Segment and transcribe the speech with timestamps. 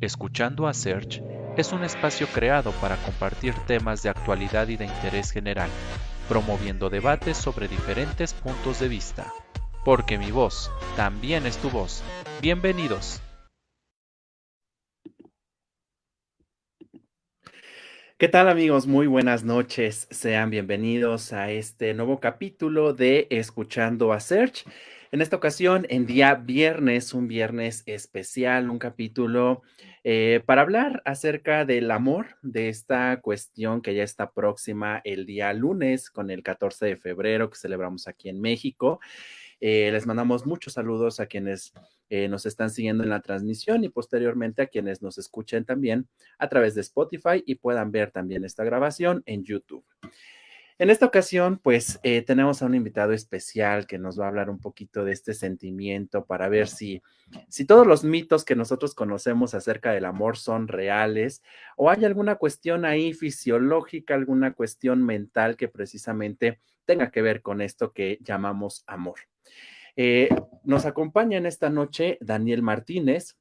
[0.00, 1.20] Escuchando a Search
[1.56, 5.68] es un espacio creado para compartir temas de actualidad y de interés general,
[6.28, 9.32] promoviendo debates sobre diferentes puntos de vista.
[9.84, 12.04] Porque mi voz también es tu voz.
[12.40, 13.20] Bienvenidos.
[18.18, 18.86] ¿Qué tal amigos?
[18.86, 20.06] Muy buenas noches.
[20.12, 24.64] Sean bienvenidos a este nuevo capítulo de Escuchando a Search.
[25.10, 29.62] En esta ocasión, en día viernes, un viernes especial, un capítulo
[30.10, 35.52] eh, para hablar acerca del amor, de esta cuestión que ya está próxima el día
[35.52, 39.00] lunes con el 14 de febrero que celebramos aquí en México.
[39.60, 41.74] Eh, les mandamos muchos saludos a quienes
[42.08, 46.48] eh, nos están siguiendo en la transmisión y posteriormente a quienes nos escuchen también a
[46.48, 49.84] través de Spotify y puedan ver también esta grabación en YouTube.
[50.80, 54.48] En esta ocasión, pues eh, tenemos a un invitado especial que nos va a hablar
[54.48, 57.02] un poquito de este sentimiento para ver si,
[57.48, 61.42] si todos los mitos que nosotros conocemos acerca del amor son reales
[61.76, 67.60] o hay alguna cuestión ahí fisiológica, alguna cuestión mental que precisamente tenga que ver con
[67.60, 69.18] esto que llamamos amor.
[69.96, 70.28] Eh,
[70.62, 73.36] nos acompaña en esta noche Daniel Martínez.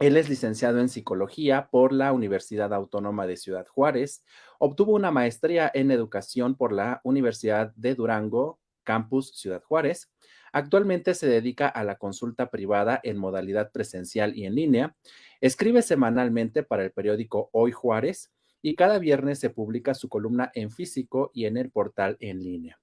[0.00, 4.24] Él es licenciado en psicología por la Universidad Autónoma de Ciudad Juárez.
[4.58, 10.10] Obtuvo una maestría en educación por la Universidad de Durango, campus Ciudad Juárez.
[10.54, 14.96] Actualmente se dedica a la consulta privada en modalidad presencial y en línea.
[15.42, 20.70] Escribe semanalmente para el periódico Hoy Juárez y cada viernes se publica su columna en
[20.70, 22.80] físico y en el portal en línea.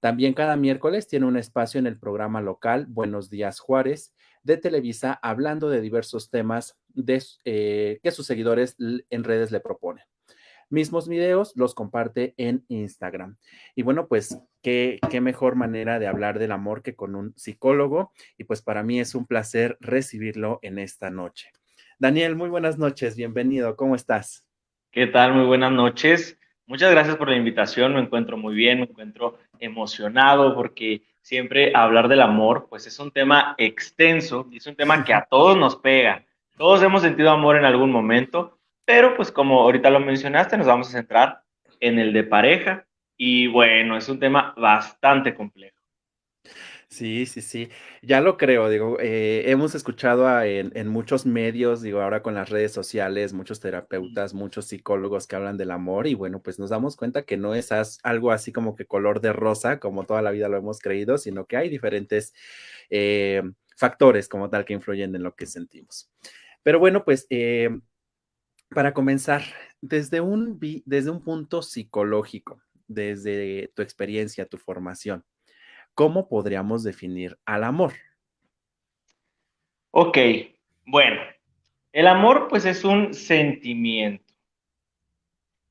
[0.00, 5.18] También cada miércoles tiene un espacio en el programa local Buenos Días Juárez de Televisa
[5.22, 6.78] hablando de diversos temas
[7.44, 10.04] eh, que sus seguidores en redes le proponen.
[10.70, 13.36] Mismos videos los comparte en Instagram.
[13.74, 18.12] Y bueno, pues qué, qué mejor manera de hablar del amor que con un psicólogo.
[18.38, 21.50] Y pues para mí es un placer recibirlo en esta noche.
[21.98, 24.44] Daniel, muy buenas noches, bienvenido, ¿cómo estás?
[24.90, 25.34] ¿Qué tal?
[25.34, 26.38] Muy buenas noches.
[26.66, 32.08] Muchas gracias por la invitación, me encuentro muy bien, me encuentro emocionado porque siempre hablar
[32.08, 35.74] del amor, pues es un tema extenso y es un tema que a todos nos
[35.74, 36.22] pega.
[36.58, 40.88] Todos hemos sentido amor en algún momento, pero pues como ahorita lo mencionaste, nos vamos
[40.88, 41.42] a centrar
[41.80, 42.86] en el de pareja
[43.16, 45.73] y bueno, es un tema bastante complejo.
[46.94, 47.70] Sí, sí, sí,
[48.02, 52.70] ya lo creo, digo, eh, hemos escuchado en, muchos medios, digo, ahora con las redes
[52.70, 57.24] sociales, muchos terapeutas, muchos psicólogos que hablan del amor y bueno, pues nos damos cuenta
[57.24, 57.72] que no es
[58.04, 61.46] algo así como que color de rosa, como toda la vida lo hemos creído, sino
[61.46, 62.32] que hay diferentes
[62.90, 63.42] eh,
[63.76, 66.12] factores como tal que influyen en lo que sentimos.
[66.62, 67.76] Pero bueno, pues eh,
[68.68, 69.42] para comenzar,
[69.80, 75.24] desde un, desde un punto psicológico, desde tu experiencia, tu formación,
[75.94, 77.92] ¿cómo podríamos definir al amor?
[79.90, 80.18] Ok,
[80.86, 81.20] bueno,
[81.92, 84.24] el amor pues es un sentimiento.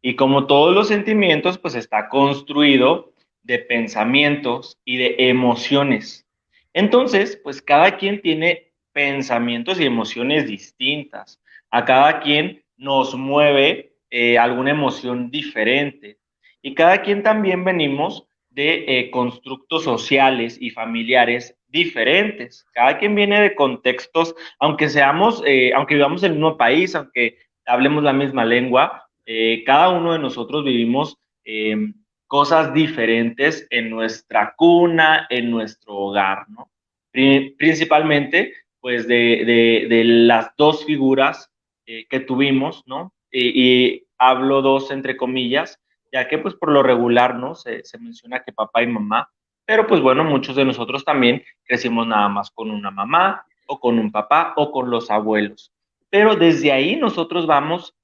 [0.02, 3.14] Y como todos los sentimientos, pues está construido
[3.44, 6.26] de pensamientos y de emociones.
[6.74, 11.42] Entonces, pues cada quien tiene pensamientos y emociones distintas.
[11.70, 16.18] A cada quien nos mueve eh, alguna emoción diferente.
[16.62, 22.66] Y cada quien también venimos de eh, constructos sociales y familiares diferentes.
[22.74, 27.38] Cada quien viene de contextos, aunque seamos, eh, aunque vivamos en el mismo país, aunque
[27.66, 31.94] hablemos la misma lengua, eh, cada uno de nosotros vivimos em,
[32.28, 36.70] cosas diferentes en nuestra cuna, en nuestro hogar, ¿no?
[37.12, 41.52] Principalmente, pues, de, de, las dos figuras
[41.86, 43.14] que tuvimos, ¿no?
[43.32, 45.80] y hablo dos entre comillas,
[46.14, 47.56] ya que pues por lo regular, ¿no?
[47.56, 49.28] Se, menciona que papá y mamá,
[49.66, 53.98] pero pues bueno, muchos de nosotros también crecimos nada más con una mamá o con
[53.98, 55.74] un papá o con los abuelos.
[56.12, 57.96] Pero desde ahí nosotros vamos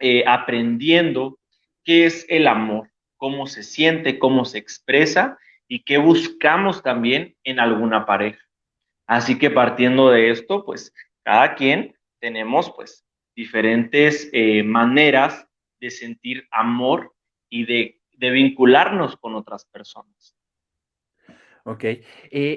[0.00, 1.38] eh, aprendiendo
[1.84, 5.38] qué es el amor, cómo se siente, cómo se expresa
[5.68, 8.44] y qué buscamos también en alguna pareja.
[9.06, 13.04] Así que partiendo de esto, pues cada quien tenemos pues
[13.36, 15.46] diferentes eh, maneras
[15.78, 17.14] de sentir amor
[17.48, 20.36] y de, vincularnos con otras personas.
[21.64, 22.02] Ok, eh,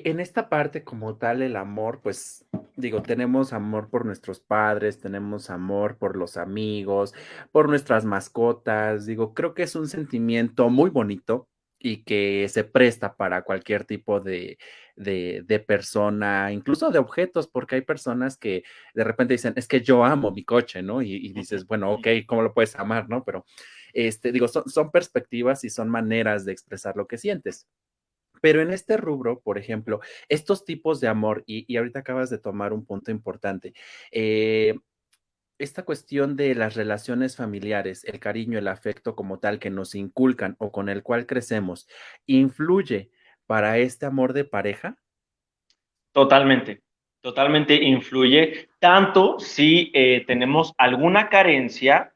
[0.06, 2.48] en esta parte como tal, el amor, pues
[2.78, 7.14] digo, tenemos amor por nuestros padres, tenemos amor por los amigos,
[7.52, 13.16] por nuestras mascotas, digo, creo que es un sentimiento muy bonito y que se presta
[13.16, 14.58] para cualquier tipo de,
[14.96, 18.64] de, persona, incluso de objetos, porque hay personas que
[18.94, 21.02] de repente dicen, es que yo amo mi coche, ¿no?
[21.02, 23.24] Y, y dices, bueno, ok, ¿cómo lo puedes amar, no?
[23.24, 23.46] Pero
[23.94, 27.68] este, digo, son, perspectivas y son maneras de expresar lo que sientes.
[28.42, 32.74] Pero en este rubro, por ejemplo, estos tipos de amor, y, ahorita acabas de tomar
[32.74, 33.74] un punto importante,
[34.12, 34.76] eh,
[35.60, 40.56] esta cuestión de las relaciones familiares, el cariño, el afecto como tal que nos inculcan
[40.60, 41.88] o con el cual crecemos,
[42.26, 43.12] influye
[43.46, 44.98] para este amor de pareja?
[46.14, 46.82] Totalmente,
[47.22, 52.11] totalmente influye, tanto si eh, tenemos alguna carencia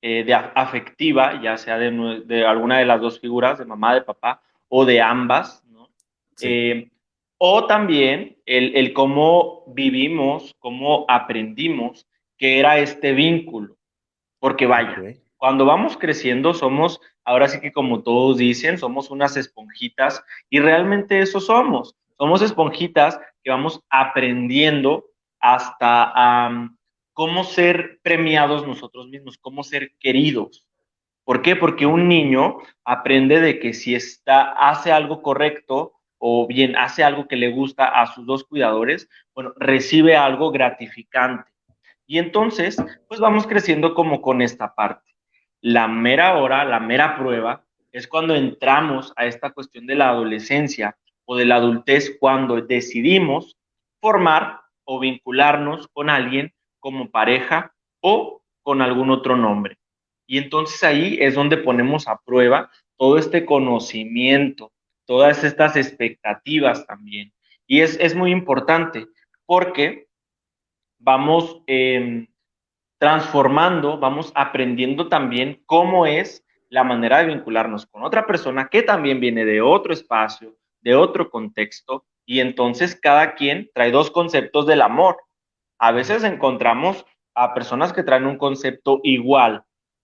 [0.00, 4.40] eh, de afectiva, ya sea de, alguna de las dos figuras, de mamá, de papá,
[4.68, 5.88] o de ambas, ¿no?
[6.40, 6.90] Eh,
[7.38, 12.06] o también el, el, cómo vivimos, cómo aprendimos
[12.36, 13.76] que era este vínculo.
[14.38, 14.96] Porque vaya,
[15.36, 21.20] cuando vamos creciendo somos, ahora sí que como todos dicen, somos unas esponjitas y realmente
[21.20, 21.96] eso somos.
[22.16, 25.06] Somos esponjitas que vamos aprendiendo
[25.40, 26.12] hasta
[27.18, 30.64] cómo ser premiados nosotros mismos, cómo ser queridos.
[31.24, 31.56] ¿Por qué?
[31.56, 37.26] Porque un niño aprende de que si está, hace algo correcto o bien hace algo
[37.26, 41.50] que le gusta a sus dos cuidadores, bueno, recibe algo gratificante.
[42.06, 42.76] Y entonces,
[43.08, 45.16] pues vamos creciendo como con esta parte.
[45.60, 50.96] La mera hora, la mera prueba, es cuando entramos a esta cuestión de la adolescencia
[51.24, 53.58] o de la adultez, cuando decidimos
[54.00, 56.54] formar o vincularnos con alguien
[56.88, 59.76] como pareja o con algún otro nombre.
[60.26, 64.72] Y entonces ahí es donde ponemos a prueba todo este conocimiento,
[65.04, 67.30] todas estas expectativas también.
[67.66, 69.06] Y es, es muy importante
[69.44, 70.06] porque
[70.98, 72.26] vamos em,
[72.96, 79.20] transformando, vamos aprendiendo también cómo es la manera de vincularnos con otra persona que también
[79.20, 84.80] viene de otro espacio, de otro contexto, y entonces cada quien trae dos conceptos del
[84.80, 85.18] amor.
[85.78, 87.04] A veces encontramos
[87.34, 89.62] a personas que traen un concepto igual,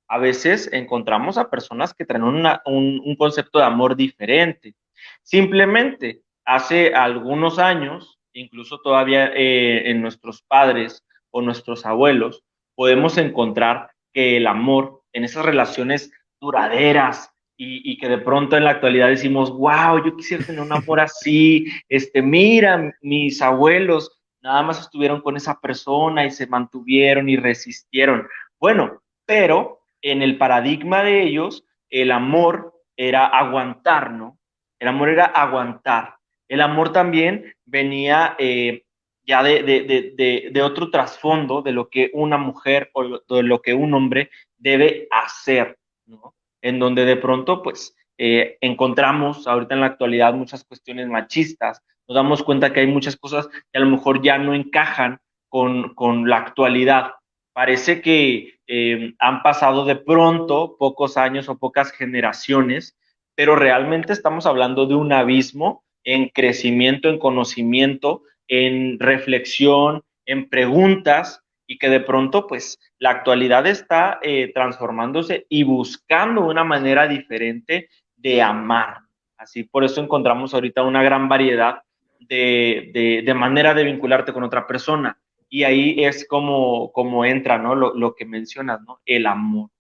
[0.09, 4.75] a veces encontramos a personas que traen un, concepto de amor diferente.
[5.23, 12.43] Simplemente, hace algunos años incluso todavía eh, en nuestros padres o nuestros abuelos,
[12.75, 18.71] podemos encontrar que el amor en esas relaciones duraderas y, que de pronto en la
[18.71, 24.79] actualidad decimos, wow, yo quisiera tener un amor así, este, mira, mis abuelos nada más
[24.79, 28.29] estuvieron con esa persona y se mantuvieron y resistieron.
[28.61, 34.39] Bueno, pero en el paradigma de ellos, el amor era aguantar, ¿no?
[34.79, 36.17] El amor era aguantar.
[36.47, 38.85] El amor también venía eh,
[39.27, 43.03] ya de, otro trasfondo de lo que una mujer o
[43.35, 46.35] de lo que un hombre debe hacer, ¿no?
[46.61, 52.15] En donde de pronto, pues, eh, encontramos ahorita en la actualidad muchas cuestiones machistas, nos
[52.15, 55.19] damos cuenta que hay muchas cosas que a lo mejor ya no encajan
[55.49, 57.13] con, la actualidad.
[57.53, 62.97] Parece que eh, han pasado de pronto pocos años o pocas generaciones,
[63.37, 71.41] pero realmente estamos hablando de un abismo en crecimiento, en conocimiento, en reflexión, en preguntas
[71.67, 77.89] y que de pronto pues la actualidad está eh, transformándose y buscando una manera diferente
[78.17, 78.99] de amar.
[79.39, 81.83] Así por eso encontramos ahorita una gran variedad
[82.21, 85.19] de, de, manera de vincularte con otra persona.
[85.49, 87.75] Y ahí es como, como entra ¿no?
[87.75, 89.01] lo, que mencionas, ¿no?
[89.07, 89.71] el amor.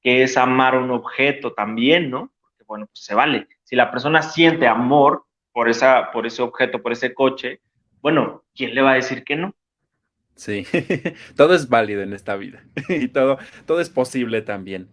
[0.00, 2.32] Que es amar un objeto también, ¿no?
[2.40, 3.48] Porque bueno, pues se vale.
[3.64, 5.26] Si la persona siente amor,
[5.56, 7.62] por, esa, por ese objeto, por ese coche,
[8.02, 9.56] bueno, ¿quién le va a decir que no?
[10.34, 10.66] Sí,
[11.34, 14.90] todo es válido en esta vida y todo, todo es posible también.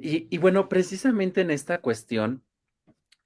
[0.00, 2.42] Y, bueno, precisamente en esta cuestión,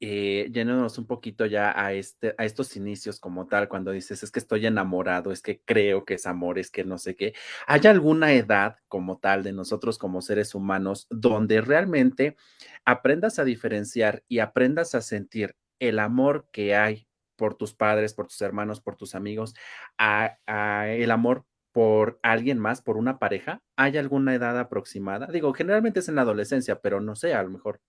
[0.01, 0.51] eh,
[0.99, 4.67] un poquito ya a, este, a estos inicios como tal, cuando dices, es que estoy
[4.67, 7.35] enamorado, es que creo que es amor, es que no sé qué,
[7.67, 12.37] ¿hay alguna edad como tal de nosotros como seres humanos donde realmente
[12.85, 18.29] aprendas a diferenciar y aprendas a sentir el amor que hay por tus padres, por
[18.29, 19.55] tus hermanos, por tus amigos,
[19.99, 23.63] el amor por alguien más, por una pareja?
[23.77, 25.27] ¿Hay alguna edad aproximada?
[25.27, 27.81] Digo, generalmente es en la adolescencia, pero no sé, a lo mejor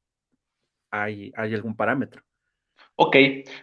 [0.91, 2.23] hay, algún parámetro.
[2.95, 3.15] Ok,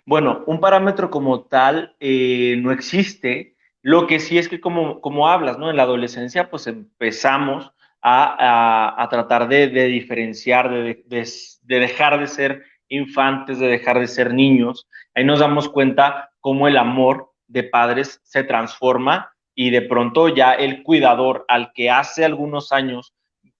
[0.06, 3.56] bueno, un parámetro como tal eh, no existe.
[3.82, 5.70] Lo que sí es que como, como hablas, ¿no?
[5.70, 13.58] En la adolescencia, pues empezamos a, tratar de, diferenciar, de, de dejar de ser infantes,
[13.58, 14.88] de dejar de ser niños.
[15.14, 20.52] Ahí nos damos cuenta cómo el amor de padres se transforma y de pronto ya
[20.52, 23.14] el cuidador al que hace algunos años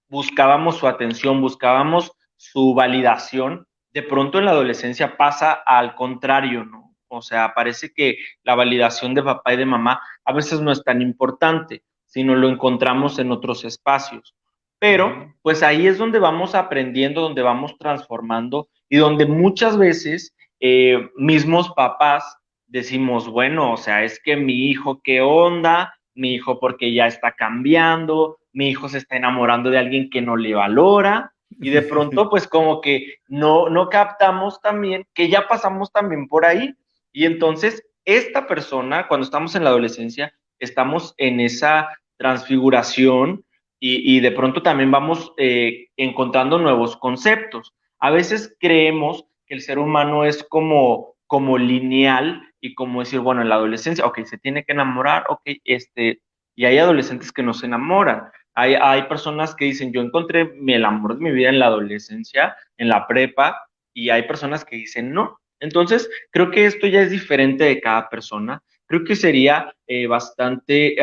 [0.09, 2.13] buscábamos su atención, buscábamos
[2.53, 6.95] su validación, de pronto en la adolescencia pasa al contrario, ¿no?
[7.09, 10.83] O sea, parece que la validación de papá y de mamá a veces no es
[10.83, 14.35] tan importante, sino lo encontramos en otros espacios.
[14.79, 21.09] Pero pues ahí es donde vamos aprendiendo, donde vamos transformando y donde muchas veces eh,
[21.17, 22.37] mismos papás
[22.67, 25.95] decimos, bueno, o sea, es que mi hijo, ¿qué onda?
[26.15, 30.37] mi hijo porque ya está cambiando, mi hijo se está enamorando de alguien que no
[30.37, 35.91] le valora y de pronto pues como que no, no captamos también que ya pasamos
[35.93, 36.75] también por ahí
[37.13, 43.45] y entonces esta persona cuando estamos en la adolescencia estamos en esa transfiguración
[43.87, 47.75] y, de pronto también vamos eh, encontrando nuevos conceptos.
[47.99, 53.43] A veces creemos que el ser humano es como, como lineal y como decir, bueno,
[53.43, 56.23] en la adolescencia, ok, se tiene que enamorar, ok, este,
[56.55, 58.31] y hay adolescentes que no se enamoran.
[58.55, 62.57] Hay, hay personas que dicen, yo encontré el amor de mi vida en la adolescencia,
[62.77, 65.41] en la prepa, y hay personas que dicen, no.
[65.61, 68.63] Entonces, creo que esto ya es diferente de cada persona.
[68.87, 70.97] Creo que sería eh, bastante,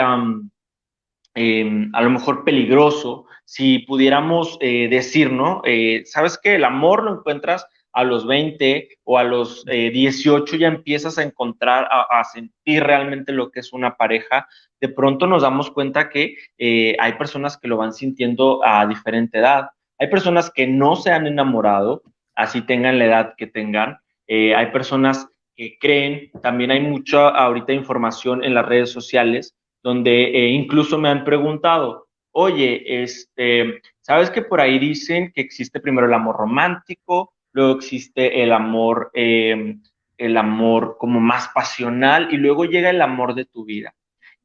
[1.33, 5.61] em, a lo mejor peligroso, si pudiéramos eh, decir, ¿no?
[5.65, 6.55] Eh, ¿Sabes qué?
[6.55, 11.87] El amor lo encuentras a los 20 o a los 18 ya empiezas a encontrar,
[11.89, 14.47] a, sentir realmente lo que es una pareja,
[14.79, 19.39] de pronto nos damos cuenta que eh, hay personas que lo van sintiendo a diferente
[19.39, 19.69] edad.
[19.99, 22.01] Hay personas que no se han enamorado,
[22.35, 23.99] así tengan la edad que tengan.
[24.27, 30.23] Eh, hay personas que creen, también hay mucha ahorita información en las redes sociales donde
[30.23, 36.07] eh, incluso me han preguntado, oye, este, ¿sabes que por ahí dicen que existe primero
[36.07, 42.89] el amor romántico, luego existe el amor, el amor como más pasional y luego llega
[42.89, 43.93] el amor de tu vida?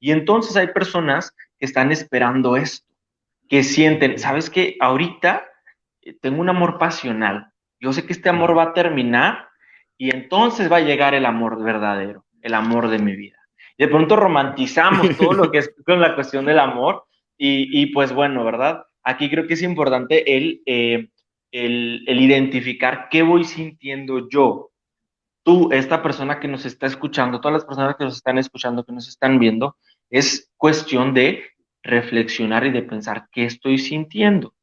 [0.01, 2.93] Y entonces hay personas que están esperando esto,
[3.49, 4.77] que sienten, ¿sabes qué?
[4.81, 5.47] Ahorita
[6.03, 7.53] eh, tengo un amor pasional.
[7.81, 9.49] Yo sé que este amor va a terminar
[9.99, 13.37] y entonces va a llegar el amor verdadero, el amor de mi vida.
[13.79, 17.05] de pronto romantizamos todo lo que es con la cuestión del amor
[17.39, 18.87] y, pues bueno, ¿verdad?
[19.03, 21.09] Aquí creo que es importante el, eh,
[21.53, 24.71] el, identificar qué voy sintiendo yo,
[25.45, 28.93] tú, esta persona que nos está escuchando, todas las personas que nos están escuchando, que
[28.93, 29.77] nos están viendo,
[30.11, 31.45] es cuestión de
[31.83, 34.55] reflexionar y de pensar qué estoy sintiendo.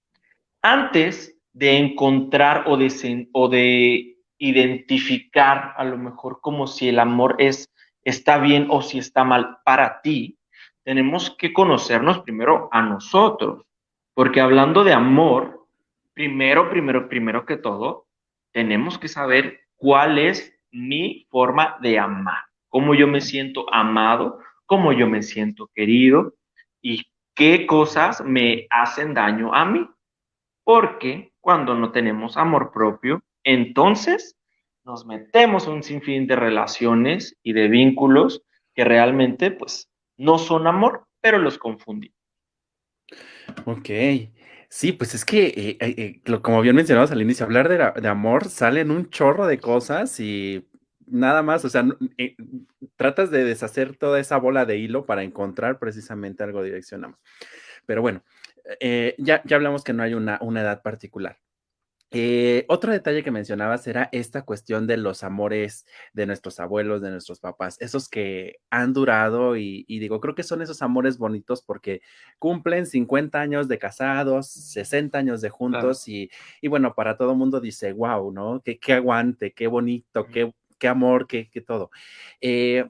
[0.62, 7.36] Antes de encontrar o de, o de identificar a lo mejor como si el amor
[7.38, 7.72] es,
[8.04, 10.38] está bien o si está mal para ti,
[10.84, 13.66] tenemos que conocernos primero a nosotros,
[14.14, 15.63] porque hablando de amor,
[16.14, 18.08] primero, primero, primero que todo,
[18.52, 24.94] tenemos que saber cuál es mi forma de amar, cómo yo me siento amado, cómo
[24.94, 26.36] yo me siento querido
[26.82, 27.04] y
[27.36, 29.88] qué cosas me hacen daño a mí.
[30.64, 34.38] Porque cuando no tenemos amor propio, entonces
[34.86, 38.44] nos metemos un sinfín de relaciones y de vínculos
[38.74, 42.18] que realmente pues no son amor, pero los confundimos.
[43.66, 43.90] Ok.
[44.76, 48.50] Sí, pues es que, eh, eh, eh, como bien mencionabas al inicio, hablar de, amor
[48.50, 50.68] salen un chorro de cosas y
[51.06, 51.86] nada más, o sea,
[52.96, 57.20] tratas de deshacer toda esa bola de hilo para encontrar precisamente algo direccionamos.
[57.86, 58.24] Pero bueno,
[59.20, 61.38] ya, ya hablamos que no hay una, una edad particular.
[62.16, 67.10] Eh, otro detalle que mencionabas era esta cuestión de los amores de nuestros abuelos, de
[67.10, 72.02] nuestros papás, esos que han durado y, digo, creo que son esos amores bonitos porque
[72.38, 76.30] cumplen 50 años de casados, 60 años de juntos y,
[76.68, 78.62] bueno, para todo el mundo dice, wow, ¿no?
[78.64, 81.90] Qué, qué aguante, qué bonito, qué, qué amor, qué, qué todo.
[82.42, 82.86] Eh,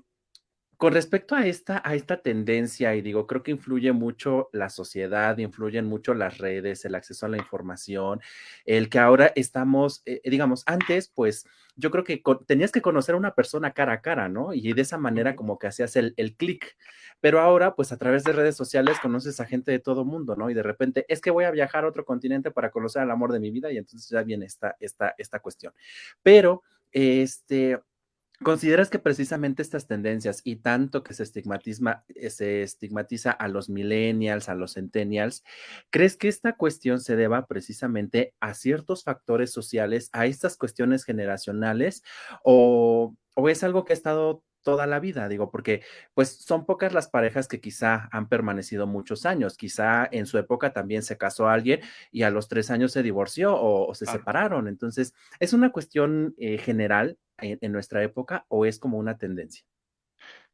[0.78, 5.38] con respecto a esta, a esta tendencia, y digo, creo que influye mucho la sociedad,
[5.38, 8.22] influyen mucho las redes, el acceso a la información,
[8.66, 13.18] el que ahora estamos, eh, digamos, antes, pues yo creo que tenías que conocer a
[13.18, 14.54] una persona cara a cara, ¿no?
[14.54, 16.78] Y de esa manera como que hacías el, el clic.
[17.20, 20.50] Pero ahora, pues a través de redes sociales conoces a gente de todo mundo, ¿no?
[20.50, 23.32] Y de repente es que voy a viajar a otro continente para conocer al amor
[23.32, 25.74] de mi vida y entonces ya viene esta, esta, esta cuestión.
[26.22, 26.62] Pero,
[26.94, 27.80] este
[28.44, 33.70] ¿Consideras que precisamente estas tendencias y tanto que se estigmatiza, eh, se estigmatiza a los
[33.70, 35.44] millennials, a los centennials,
[35.90, 42.04] crees que esta cuestión se deba precisamente a ciertos factores sociales, a estas cuestiones generacionales
[42.44, 46.94] o, o es algo que ha estado toda la vida, digo, porque pues son pocas
[46.94, 51.48] las parejas que quizá han permanecido muchos años, quizá en su época también se casó
[51.48, 56.34] alguien y a los tres años se divorció o, se separaron, entonces, ¿es una cuestión
[56.38, 59.66] eh, general en, nuestra época o es como una tendencia?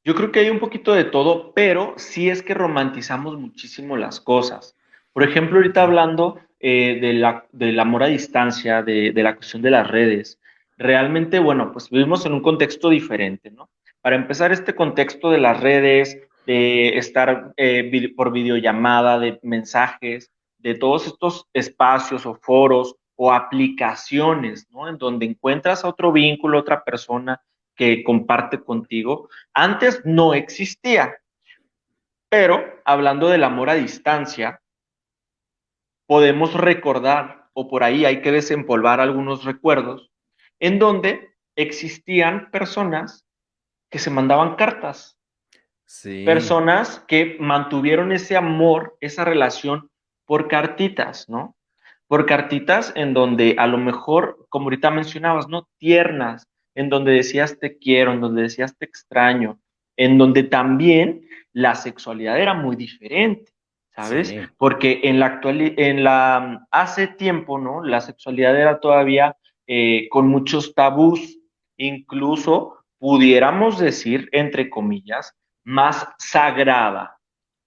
[0.04, 4.20] Yo creo que hay un poquito de todo, pero sí es que romantizamos muchísimo las
[4.20, 4.76] cosas.
[5.14, 9.62] Por ejemplo, ahorita hablando eh, de la, del amor a distancia, de, de la cuestión
[9.62, 10.40] de las redes,
[10.80, 13.70] realmente, bueno, pues vivimos en un contexto diferente, ¿no?
[14.02, 20.76] Para empezar, este contexto de las redes, de estar eh, por videollamada, de mensajes, de
[20.76, 24.88] todos estos espacios o foros o aplicaciones, ¿no?
[24.88, 27.42] En donde encuentras otro vínculo, otra persona
[27.76, 31.18] que comparte contigo, antes no existía.
[32.30, 34.62] Pero hablando del amor a distancia,
[36.06, 40.12] podemos recordar, o por ahí hay que desempolvar algunos recuerdos,
[40.60, 43.26] en donde existían personas
[43.90, 45.18] que se mandaban cartas.
[46.24, 49.90] Personas que mantuvieron ese amor, esa relación
[50.26, 51.56] por cartitas, ¿no?
[52.08, 55.68] Por cartitas en donde a lo mejor, como ahorita mencionabas, ¿no?
[55.80, 59.60] Tiernas, en donde decías te quiero, en donde decías te extraño,
[59.98, 63.52] en donde también la sexualidad era muy diferente,
[63.96, 64.34] ¿sabes?
[64.58, 67.84] Porque en la actualidad, en la, hace tiempo, ¿no?
[67.84, 71.40] La sexualidad era todavía eh, con muchos tabús,
[71.78, 77.18] incluso pudiéramos decir, entre comillas, más sagrada.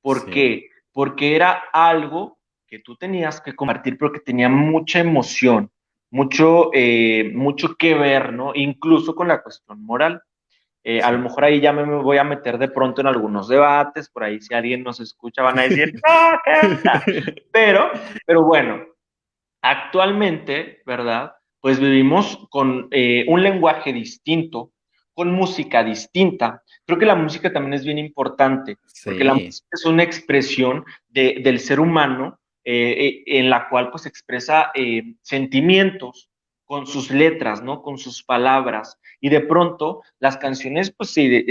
[0.00, 0.68] ¿Por qué?
[0.92, 5.70] Porque era algo que tú tenías que compartir porque tenía mucha emoción,
[6.10, 8.52] mucho, eh, mucho que ver, ¿no?
[8.54, 10.22] Incluso con la cuestión moral.
[10.84, 14.10] Eh, a lo mejor ahí ya me voy a meter de pronto en algunos debates,
[14.10, 16.40] por ahí si alguien nos escucha van a decir, ¡Ah,
[17.04, 17.90] qué Pero,
[18.26, 18.84] pero bueno,
[19.62, 21.36] actualmente, ¿verdad?
[21.60, 24.71] Pues vivimos con eh, un lenguaje distinto,
[25.14, 26.62] con música distinta.
[26.86, 31.60] Creo que la música también es bien importante, porque la música es una expresión del
[31.60, 36.30] ser humano eh, eh, en la cual pues expresa eh, sentimientos
[36.64, 37.82] con sus letras, ¿no?
[37.82, 38.98] Con sus palabras.
[39.20, 41.44] Y de pronto las canciones pues sí,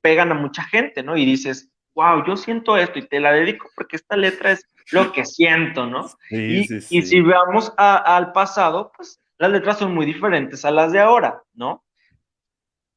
[0.00, 1.16] pegan a mucha gente, ¿no?
[1.16, 5.12] Y dices, wow, yo siento esto y te la dedico porque esta letra es lo
[5.12, 6.10] que siento, ¿no?
[6.30, 11.00] y, y, si vamos al pasado, pues las letras son muy diferentes a las de
[11.00, 11.83] ahora, ¿no?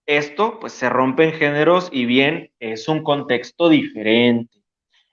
[0.07, 4.57] Esto pues se rompe en géneros y bien es un contexto diferente.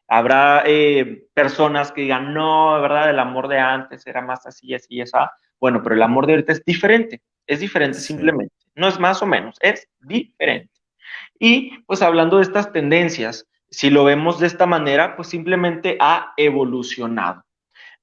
[0.06, 5.00] Habrá eh, personas que digan, no, verdad, el amor de antes era más así, así,
[5.00, 5.32] esa.
[5.58, 8.54] Bueno, pero el amor de ahorita es diferente, es diferente simplemente.
[8.76, 10.70] No es más o menos, es diferente.
[11.40, 16.34] Y pues hablando de estas tendencias, si lo vemos de esta manera, pues simplemente ha
[16.36, 17.42] evolucionado.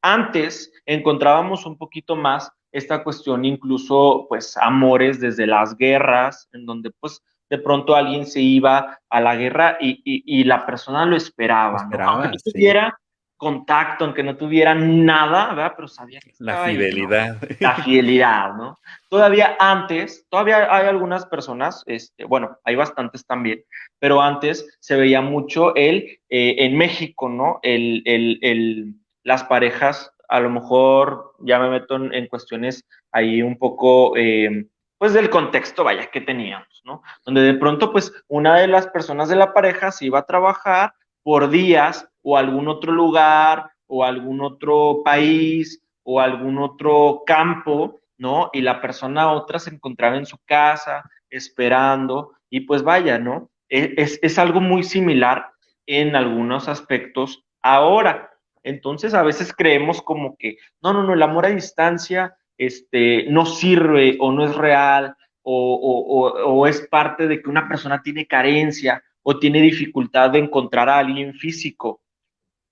[0.01, 6.91] Antes encontrábamos un poquito más esta cuestión incluso, pues, amores desde las guerras, en donde,
[6.99, 12.29] pues, de pronto alguien se iba a la guerra y, la persona lo esperaba, aunque
[12.29, 12.97] no tuviera
[13.41, 15.73] contacto, aunque no tuviera nada, ¿verdad?
[15.75, 17.37] Pero sabía que La fidelidad.
[17.59, 18.77] La fidelidad, ¿no?
[19.09, 23.63] Todavía antes, todavía hay algunas personas, este, bueno, hay bastantes también,
[23.97, 27.59] pero antes se veía mucho el, eh, en México, ¿no?
[27.63, 33.57] El, el, el, las parejas a lo mejor ya me meto en, cuestiones ahí un
[33.57, 34.65] poco, eh,
[34.97, 37.03] pues del contexto, vaya, que teníamos, ¿no?
[37.25, 40.93] Donde de pronto, pues una de las personas de la pareja se iba a trabajar
[41.21, 48.49] por días o algún otro lugar o algún otro país o algún otro campo, ¿no?
[48.53, 53.49] Y la persona otra se encontraba en su casa esperando y pues vaya, ¿no?
[53.67, 55.51] E, es, es algo muy similar
[55.85, 58.30] en algunos aspectos ahora.
[58.63, 63.45] Entonces a veces creemos como que, no, no, no, el amor a distancia este, no
[63.45, 69.39] sirve o no es real o, es parte de que una persona tiene carencia o
[69.39, 72.01] tiene dificultad de encontrar a alguien físico.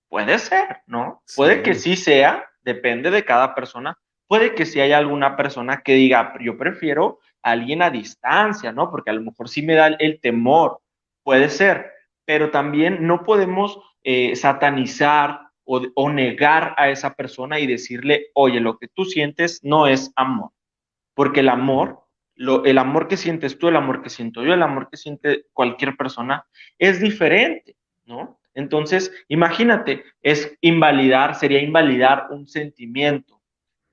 [0.08, 1.22] Puede ser, ¿no?
[1.36, 3.96] Puede que sí sea, depende de cada persona.
[4.26, 8.90] Puede que sí haya alguna persona que diga, yo prefiero a alguien a distancia, ¿no?
[8.90, 10.80] Porque a lo mejor sí me da el temor.
[11.24, 11.90] Puede ser,
[12.24, 18.78] pero también no podemos eh, satanizar o, negar a esa persona y decirle, oye, lo
[18.78, 20.50] que tú sientes no es amor,
[21.14, 22.00] porque el amor,
[22.34, 25.44] lo, el amor que sientes tú, el amor que siento yo, el amor que siente
[25.52, 26.44] cualquier persona
[26.78, 28.40] es diferente, ¿no?
[28.54, 33.40] Entonces, imagínate, es invalidar, sería invalidar un sentimiento,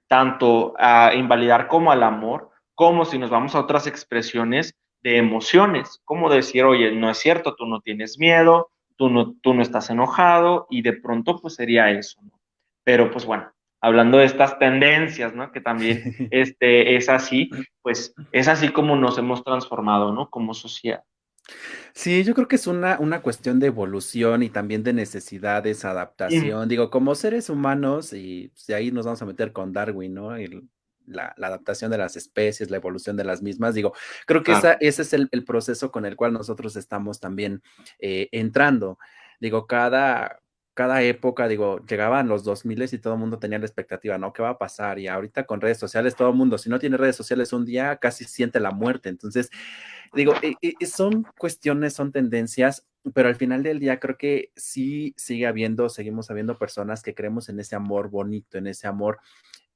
[0.08, 6.02] tanto a invalidar como al amor, como si nos vamos a otras expresiones de emociones,
[6.06, 9.90] como decir, oye, no es cierto, tú no tienes miedo, tú no, tú no estás
[9.90, 12.40] enojado y de pronto pues sería eso, ¿no?
[12.84, 15.52] Pero pues bueno, hablando de estas tendencias, ¿no?
[15.52, 17.50] Que también este, es así,
[17.82, 20.30] pues es así como nos hemos transformado, ¿no?
[20.30, 21.04] Como sociedad.
[21.94, 26.68] Sí, yo creo que es una, una cuestión de evolución y también de necesidades, adaptación.
[26.68, 30.36] Digo, como seres humanos, y pues, de ahí nos vamos a meter con Darwin, ¿no?
[30.36, 30.68] El,
[31.08, 33.74] la, adaptación de las especies, la evolución de las mismas.
[33.74, 33.94] Digo,
[34.26, 37.62] creo que esa, ese es el, proceso con el cual nosotros estamos también
[38.00, 39.00] eh, entrando.
[39.40, 40.40] Digo, cada,
[40.78, 44.32] cada época, digo, llegaban los 2000 y todo el mundo tenía la expectativa, ¿no?
[44.32, 45.00] ¿Qué va a pasar?
[45.00, 47.98] Y ahorita con redes sociales, todo el mundo, si no tiene redes sociales un día,
[47.98, 49.10] casi siente la muerte.
[49.10, 49.50] Entonces,
[50.14, 55.16] digo, eh, eh, son cuestiones, son tendencias, pero al final del día creo que sí
[55.18, 59.20] sigue habiendo, seguimos habiendo personas que creemos en ese amor bonito, en ese amor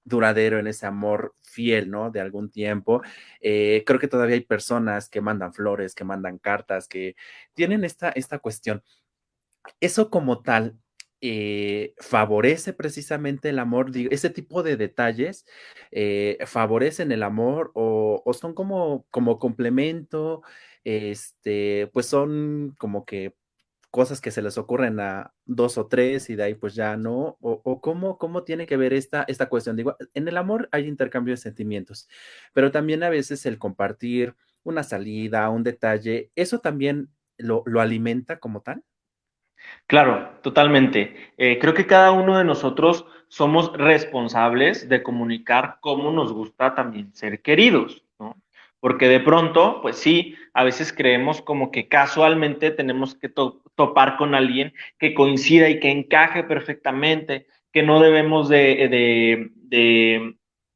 [0.04, 2.12] duradero, en ese amor fiel, ¿no?
[2.12, 3.02] De algún tiempo.
[3.42, 7.16] Eh, creo que todavía hay personas que mandan flores, que mandan cartas, que
[7.54, 8.84] tienen esta, esta cuestión.
[9.80, 10.78] eso como tal
[11.22, 15.46] eh, favorece precisamente el amor, ese tipo de detalles
[15.92, 20.42] eh, favorecen el amor o, o, son como, como complemento,
[20.84, 23.36] este, pues son como que
[23.92, 27.38] cosas que se les ocurren a dos o tres y de ahí pues ya no,
[27.42, 29.76] o, cómo, cómo tiene que ver esta, esta cuestión.
[29.76, 32.10] Digo, en el amor hay intercambio de sentimientos,
[32.54, 38.40] pero también a veces el compartir una salida, un detalle, eso también lo, lo alimenta
[38.40, 38.84] como tal.
[39.88, 41.34] Claro, totalmente.
[41.38, 47.14] Eh, creo que cada uno de nosotros somos responsables de comunicar cómo nos gusta también
[47.14, 48.42] ser queridos, ¿no?
[48.80, 53.30] Porque de pronto, pues sí, a veces creemos como que casualmente tenemos que
[53.82, 59.42] topar con alguien que coincida y que encaje perfectamente, que no debemos de,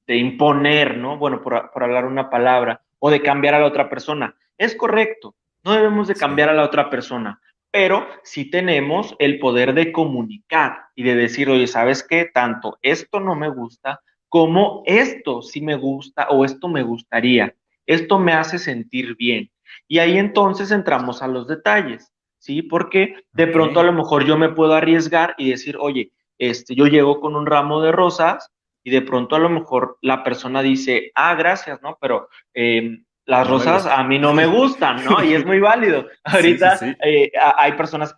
[0.07, 1.17] imponer, ¿no?
[1.17, 4.35] Bueno, por, por, hablar una palabra, o de cambiar a la otra persona.
[4.57, 7.39] Es correcto, no debemos de cambiar a la otra persona,
[7.71, 12.29] pero sí tenemos el poder de comunicar y de decir, oye, ¿sabes qué?
[12.33, 17.53] Tanto esto no me gusta como esto sí me gusta o esto me gustaría
[17.85, 19.51] esto me hace sentir bien.
[19.87, 22.11] Y ahí entonces entramos a los detalles,
[22.45, 22.61] ¿sí?
[22.61, 26.85] Porque de pronto a lo mejor yo me puedo arriesgar y decir, oye, este, yo
[26.85, 28.51] llego con un ramo de rosas
[28.83, 31.97] y de pronto a lo mejor la persona dice, ah, gracias, ¿no?
[31.99, 35.23] Pero em, las rosas a mí no me gustan, ¿no?
[35.23, 36.07] Y es muy válido.
[36.23, 38.15] Ahorita eh, hay personas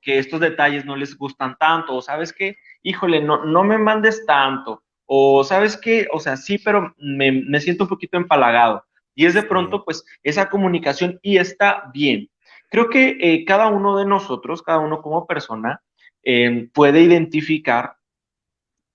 [0.00, 4.24] que estos detalles no les gustan tanto, o sabes qué, híjole, no, no me mandes
[4.24, 8.84] tanto, o sabes qué, o sea, sí, pero me, me siento un poquito empalagado.
[9.16, 12.28] Y es de pronto, pues, esa comunicación y está bien.
[12.74, 15.80] Creo que eh, cada uno de nosotros, cada uno como persona,
[16.24, 17.98] eh, puede identificar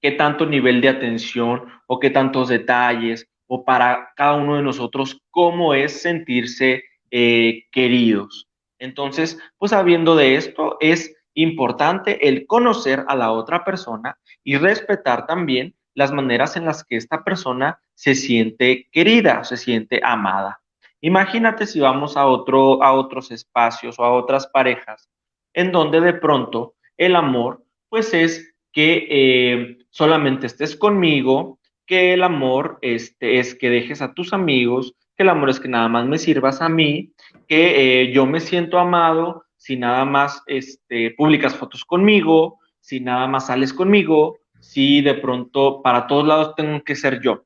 [0.02, 5.22] qué tanto nivel de atención o qué tantos detalles o para cada uno de nosotros
[5.32, 8.50] cómo es sentirse eh, queridos.
[8.80, 15.26] Entonces, pues sabiendo de esto, es importante el conocer a la otra persona y respetar
[15.26, 20.60] también las maneras en las que esta persona se siente querida, se siente amada.
[21.02, 25.10] Imagínate si vamos a, otro, a otros espacios o a otras parejas
[25.54, 32.24] en donde de pronto el amor pues es que eh, solamente estés conmigo, que el
[32.24, 36.06] amor este, es que dejes a tus amigos, que el amor es que nada más
[36.06, 37.12] me sirvas a mí,
[37.48, 43.28] que eh, yo me siento amado si nada más este, publicas fotos conmigo, si nada
[43.28, 47.44] más sales conmigo, si de pronto para todos lados tengo que ser yo.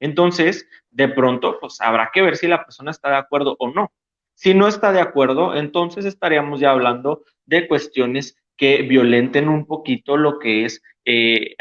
[0.00, 3.92] Entonces, de pronto, pues habrá que ver si la persona está de acuerdo o no.
[4.34, 10.16] Si no está de acuerdo, entonces estaríamos ya hablando de cuestiones que violenten un poquito
[10.16, 11.56] lo que es eh,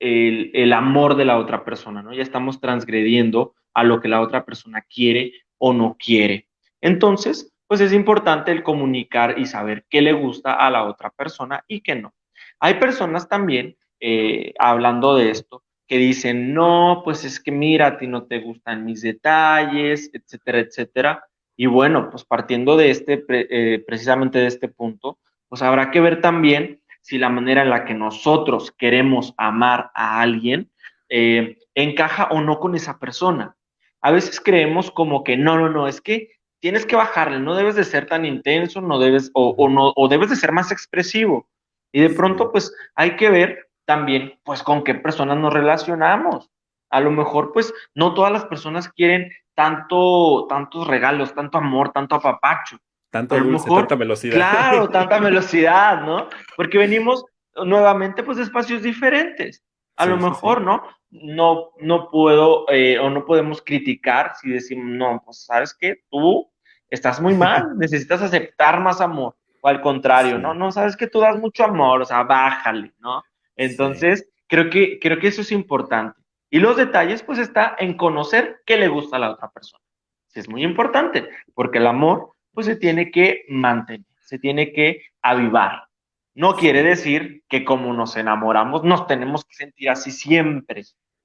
[0.00, 2.12] el, el, amor de la otra persona, ¿no?
[2.12, 6.48] Ya estamos transgrediendo a lo que la otra persona quiere o no quiere.
[6.80, 11.64] Entonces, pues es importante el comunicar y saber qué le gusta a la otra persona
[11.68, 12.14] y qué no.
[12.60, 17.98] Hay personas también, eh, hablando de esto, que dicen, no, pues es que mira, a
[17.98, 21.24] ti no te gustan mis detalles, etcétera, etcétera.
[21.56, 26.20] Y bueno, pues partiendo de este, eh, precisamente de este punto, pues habrá que ver
[26.20, 30.70] también si la manera en la que nosotros queremos amar a alguien
[31.08, 33.56] eh, encaja o no con esa persona.
[34.02, 37.76] A veces creemos como que no, no, no, es que tienes que bajarle, no debes
[37.76, 41.48] de ser tan intenso, no debes, o, no, o debes de ser más expresivo.
[41.92, 46.50] Y de pronto, pues hay que ver también, pues, con qué personas nos relacionamos.
[46.90, 52.16] A lo mejor, pues, no todas las personas quieren tanto, tantos regalos, tanto amor, tanto
[52.16, 52.76] apapacho.
[53.10, 54.34] Tanto tanta velocidad.
[54.34, 56.28] Claro, tanta velocidad, ¿no?
[56.54, 57.24] Porque venimos
[57.64, 59.64] nuevamente, pues, de espacios diferentes.
[59.96, 60.82] A lo mejor, ¿no?
[61.10, 66.02] No, no puedo eh, o no podemos criticar si decimos, no, pues, ¿sabes qué?
[66.10, 66.46] Tú
[66.90, 69.34] estás muy mal, necesitas aceptar más amor.
[69.62, 70.52] O al contrario, ¿no?
[70.52, 73.22] No, sabes que tú das mucho amor, o sea, bájale, ¿no?
[73.58, 76.18] Entonces, creo, que, creo que eso es importante.
[76.48, 79.84] Y los detalles, pues, está en conocer qué le gusta a la otra persona.
[80.28, 85.02] Sí, es muy importante, porque el amor, pues, se tiene que mantener, se tiene que
[85.20, 85.88] avivar.
[86.34, 90.84] No quiere decir que como nos enamoramos, nos tenemos que sentir así siempre,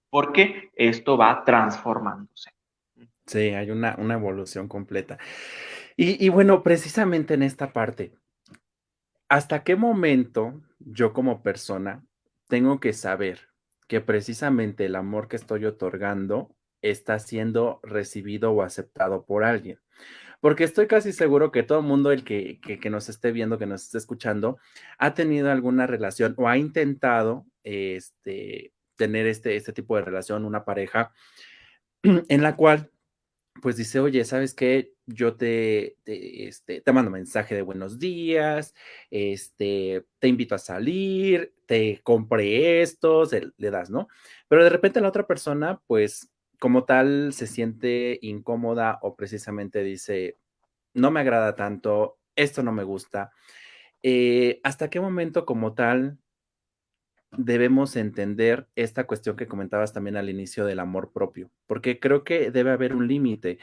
[0.09, 2.51] porque esto va transformándose.
[3.27, 5.19] Sí, hay una, una evolución completa.
[5.95, 8.11] Y, y, bueno, precisamente en esta parte,
[9.29, 12.03] ¿hasta qué momento yo como persona
[12.53, 13.49] tengo que saber
[13.87, 19.79] que precisamente el amor que estoy otorgando está siendo recibido o aceptado por alguien.
[20.39, 23.65] Porque estoy casi seguro que todo el mundo, el que, que, nos esté viendo, que
[23.65, 24.59] nos esté escuchando,
[24.99, 30.63] ha tenido alguna relación o ha intentado este, tener este, este tipo de relación, una
[30.63, 31.11] pareja,
[32.03, 32.91] en la cual
[33.61, 34.93] pues dice, oye, ¿sabes qué?
[35.05, 38.73] Yo te, te, este, te mando mensaje de buenos días,
[39.11, 43.23] este, te invito a salir, te compré esto,
[43.57, 44.07] le das, ¿no?
[44.47, 50.37] Pero de repente la otra persona, pues como tal, se siente incómoda o precisamente dice,
[50.93, 53.31] no me agrada tanto, esto no me gusta.
[54.03, 56.19] Eh, ¿Hasta qué momento como tal
[57.37, 62.51] debemos entender esta cuestión que comentabas también al inicio del amor propio, porque creo que
[62.51, 63.59] debe haber un límite.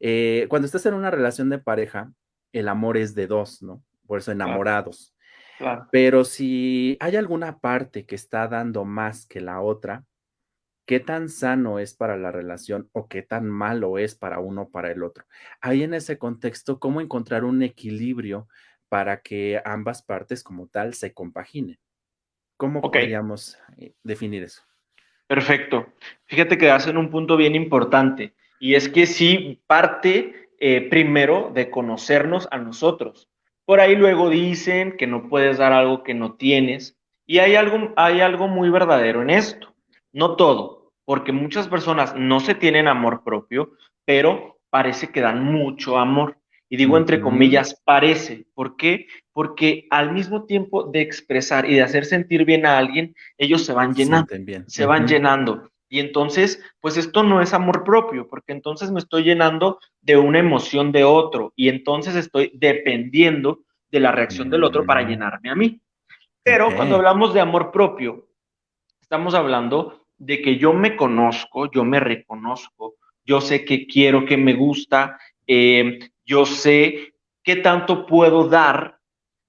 [0.00, 2.12] Eh, cuando estás en una relación de pareja,
[2.52, 3.82] el amor es de dos, ¿no?
[4.06, 5.14] Por eso enamorados.
[5.90, 10.04] Pero si hay alguna parte que está dando más que la otra,
[10.84, 14.90] ¿qué tan sano es para la relación o qué tan malo es para uno para
[14.90, 15.24] el otro?
[15.60, 18.48] Ahí en ese contexto, ¿cómo encontrar un equilibrio
[18.88, 21.78] para que ambas partes como tal se compaginen?
[22.56, 24.62] ¿Cómo podríamos eh, definir eso?
[25.26, 25.86] Perfecto.
[26.26, 31.70] Fíjate que hacen un punto bien importante y es que sí parte eh, primero de
[31.70, 33.28] conocernos a nosotros.
[33.64, 37.92] Por ahí luego dicen que no puedes dar algo que no tienes y hay algo,
[37.96, 39.74] hay algo muy verdadero en esto.
[40.12, 43.72] No todo, porque muchas personas no se tienen amor propio,
[44.04, 46.38] pero parece que dan mucho amor.
[46.74, 48.46] Y digo entre comillas, parece.
[48.52, 49.06] ¿Por qué?
[49.32, 53.72] Porque al mismo tiempo de expresar y de hacer sentir bien a alguien, ellos se
[53.72, 54.34] van llenando.
[54.66, 55.70] Se van llenando.
[55.88, 60.40] Y entonces, pues esto no es amor propio, porque entonces me estoy llenando de una
[60.40, 63.60] emoción de otro y entonces estoy dependiendo
[63.92, 65.80] de la reacción del otro para llenarme a mí.
[66.42, 68.26] Pero cuando hablamos de amor propio,
[69.00, 74.36] estamos hablando de que yo me conozco, yo me reconozco, yo sé que quiero, que
[74.36, 78.98] me gusta, eh, yo sé qué tanto puedo dar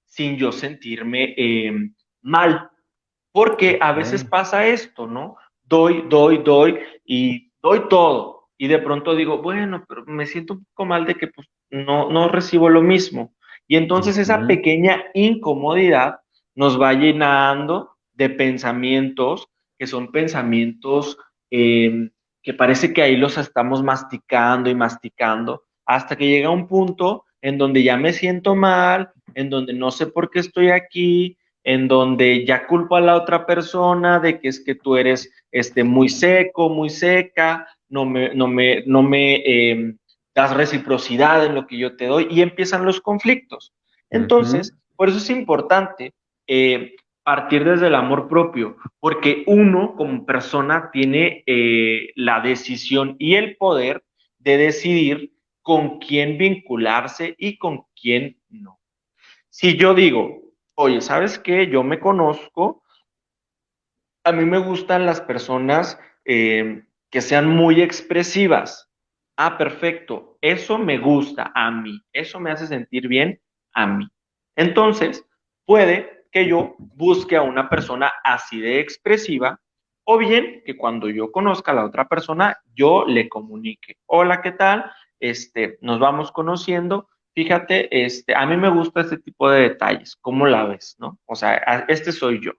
[0.05, 1.71] sin yo sentirme eh,
[2.21, 2.69] mal.
[3.31, 5.35] Porque a veces pasa esto, ¿no?
[5.63, 8.49] Doy, doy, doy y doy todo.
[8.57, 12.09] Y de pronto digo, bueno, pero me siento un poco mal de que pues, no,
[12.09, 13.33] no recibo lo mismo.
[13.67, 16.19] Y entonces esa pequeña incomodidad
[16.53, 21.17] nos va llenando de pensamientos que son pensamientos
[21.51, 22.09] eh,
[22.41, 27.57] que parece que ahí los estamos masticando y masticando hasta que llega un punto en
[27.57, 32.45] donde ya me siento mal, en donde no sé por qué estoy aquí, en donde
[32.45, 36.69] ya culpo a la otra persona de que es que tú eres este, muy seco,
[36.69, 39.97] muy seca, no me, no me, no me em,
[40.33, 43.73] das reciprocidad en lo que yo te doy y empiezan los conflictos.
[44.09, 46.13] Entonces, por eso es importante
[46.47, 53.35] eh, partir desde el amor propio, porque uno como persona tiene eh, la decisión y
[53.35, 54.03] el poder
[54.37, 55.34] de decidir
[55.65, 58.79] con quién vincularse y con quién no.
[59.49, 60.43] Si yo digo,
[60.75, 61.65] oye, ¿sabes qué?
[61.65, 62.83] Yo me conozco,
[64.23, 68.91] a mí me gustan las personas eh, que sean muy expresivas.
[69.37, 73.41] Ah, perfecto, eso me gusta a mí, eso me hace sentir bien
[73.73, 74.07] a mí.
[74.55, 75.25] Entonces,
[75.65, 79.59] puede que yo busque a una persona así de expresiva
[80.03, 84.51] o bien que cuando yo conozca a la otra persona, yo le comunique, hola, ¿qué
[84.51, 84.85] tal?
[85.19, 87.09] Este, nos vamos conociendo.
[87.33, 90.95] Fíjate, este, a mí me gusta este tipo de detalles, ¿cómo la ves?
[90.99, 91.19] ¿no?
[91.25, 91.55] O sea,
[91.87, 92.51] este soy yo.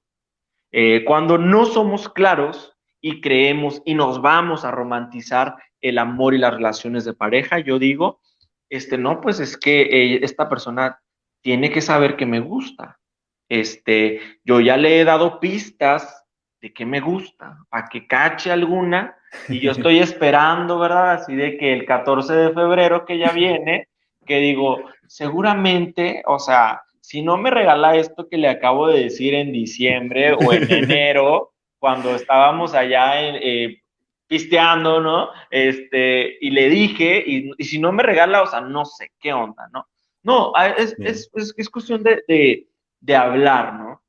[0.73, 6.39] Eh, cuando no somos claros y creemos y nos vamos a romantizar el amor y
[6.39, 8.21] las relaciones de pareja, yo digo,
[8.69, 11.01] este, no, pues es que eh, esta persona
[11.41, 12.99] tiene que saber que me gusta.
[13.49, 16.26] Este, yo ya le he dado pistas
[16.61, 19.17] de que me gusta, para que cache alguna,
[19.49, 21.13] y yo estoy esperando, ¿verdad?
[21.13, 23.89] Así de que el 14 de febrero que ya viene,
[24.25, 29.35] que digo, seguramente, o sea, si no me regala esto que le acabo de decir
[29.35, 33.83] en diciembre o en enero, cuando estábamos allá en, eh,
[34.27, 35.29] pisteando, ¿no?
[35.51, 39.69] Este, y le dije, y, si no me regala, o sea, no sé qué onda,
[39.73, 39.87] ¿no?
[40.23, 42.67] No, es, es, es, cuestión de, de,
[43.01, 44.03] de hablar, ¿no?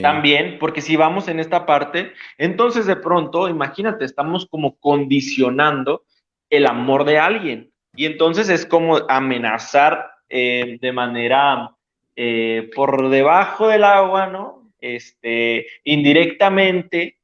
[0.00, 6.04] También, porque si vamos en esta parte, entonces de pronto, imagínate, estamos como condicionando
[6.50, 7.72] el amor de alguien.
[7.96, 11.74] Y entonces es como amenazar eh, de manera
[12.16, 14.70] eh, por debajo del agua, ¿no?
[14.80, 17.18] Este, indirectamente,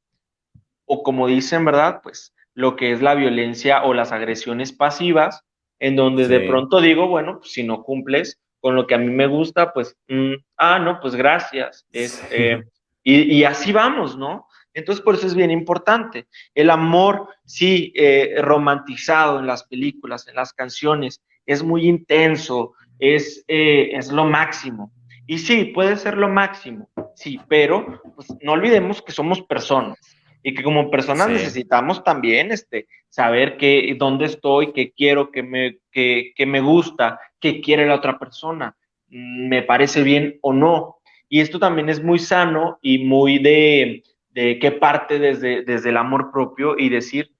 [0.86, 2.00] o como dicen, ¿verdad?
[2.02, 5.44] Pues lo que es la violencia o las agresiones pasivas,
[5.78, 9.10] en donde de pronto digo, bueno, pues, si no cumples, con lo que a mí
[9.10, 11.86] me gusta, pues, mm, ah, no, pues gracias.
[11.92, 12.64] Este,
[13.02, 14.46] y, así vamos, ¿no?
[14.74, 16.26] Entonces, por eso es bien importante.
[16.54, 23.44] El amor, sí, eh, romantizado en las películas, en las canciones, es muy intenso, es,
[23.48, 24.92] eh, es lo máximo.
[25.26, 29.98] Y sí, puede ser lo máximo, sí, pero pues, no olvidemos que somos personas
[30.42, 35.78] y que como personas necesitamos también este, saber que, dónde estoy, qué quiero, qué me,
[35.90, 38.76] qué, me gusta, qué quiere la otra persona,
[39.08, 40.96] mm, me parece bien o no.
[41.28, 45.96] Y esto también es muy sano y muy de, de qué parte desde, desde el
[45.96, 47.32] amor propio y decir,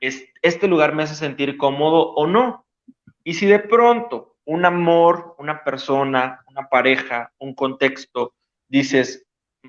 [0.00, 2.66] este lugar me hace sentir cómodo o no.
[3.24, 8.34] Y si de pronto un amor, una persona, una pareja, un contexto,
[8.68, 9.26] dices,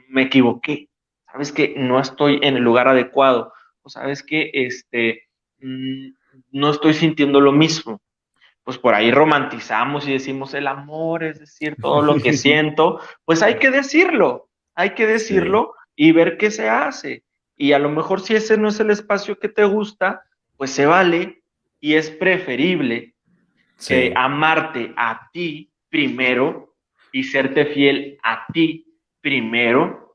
[0.08, 0.89] me equivoqué,
[1.32, 5.28] sabes que no estoy en el lugar adecuado, o sabes que este,
[5.60, 6.10] mm,
[6.52, 8.02] no estoy sintiendo lo mismo.
[8.64, 13.42] Pues por ahí romantizamos y decimos el amor, es decir, todo lo que siento, pues
[13.42, 17.24] hay que decirlo, hay que decirlo y ver qué se hace.
[17.56, 20.24] Y a lo mejor si ese no es el espacio que te gusta,
[20.56, 21.42] pues se vale
[21.80, 23.16] y es preferible
[24.16, 26.76] amarte a ti primero
[27.12, 28.86] y serte fiel a ti
[29.22, 30.09] primero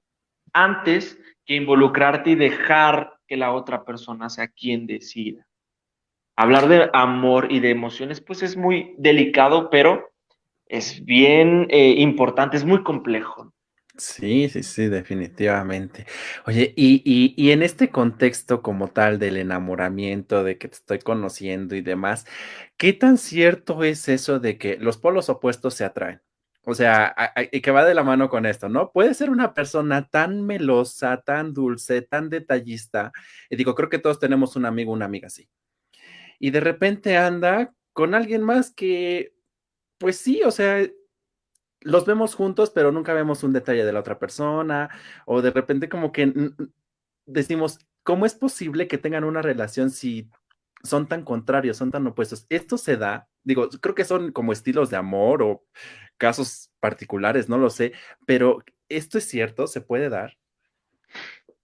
[0.55, 5.47] antes que involucrarte y dejar que la otra persona sea quien decida.
[6.37, 10.11] Hablar de amor y de emociones, pues es muy delicado, pero
[10.67, 13.53] es bien eh, importante, es muy complejo.
[13.97, 16.05] Sí, sí, sí, definitivamente.
[16.47, 17.03] Oye, y,
[17.37, 22.27] y, en este contexto como tal del enamoramiento, de que te estoy conociendo y demás,
[22.77, 26.21] ¿qué tan cierto es eso de que los polos opuestos se atraen?
[26.67, 27.15] O sea,
[27.53, 28.91] y que va de la mano con esto, ¿no?
[28.91, 33.13] Puede ser una persona tan melosa, tan dulce, tan detallista.
[33.51, 35.49] Y digo, creo que todos tenemos un amigo, una amiga así.
[36.39, 39.35] Y de repente anda con alguien más que,
[39.99, 40.87] pues sí, o sea,
[41.81, 44.89] los vemos juntos, pero nunca vemos un detalle de la otra persona,
[45.27, 46.33] o de repente como que
[47.27, 50.31] decimos, ¿cómo es posible que tengan una relación si
[50.83, 52.47] son tan contrarios, son tan opuestos?
[52.49, 55.65] Esto se da, digo, creo que son como estilos de amor o
[56.17, 57.93] casos particulares, no lo sé,
[58.27, 60.37] pero esto es cierto, se puede dar.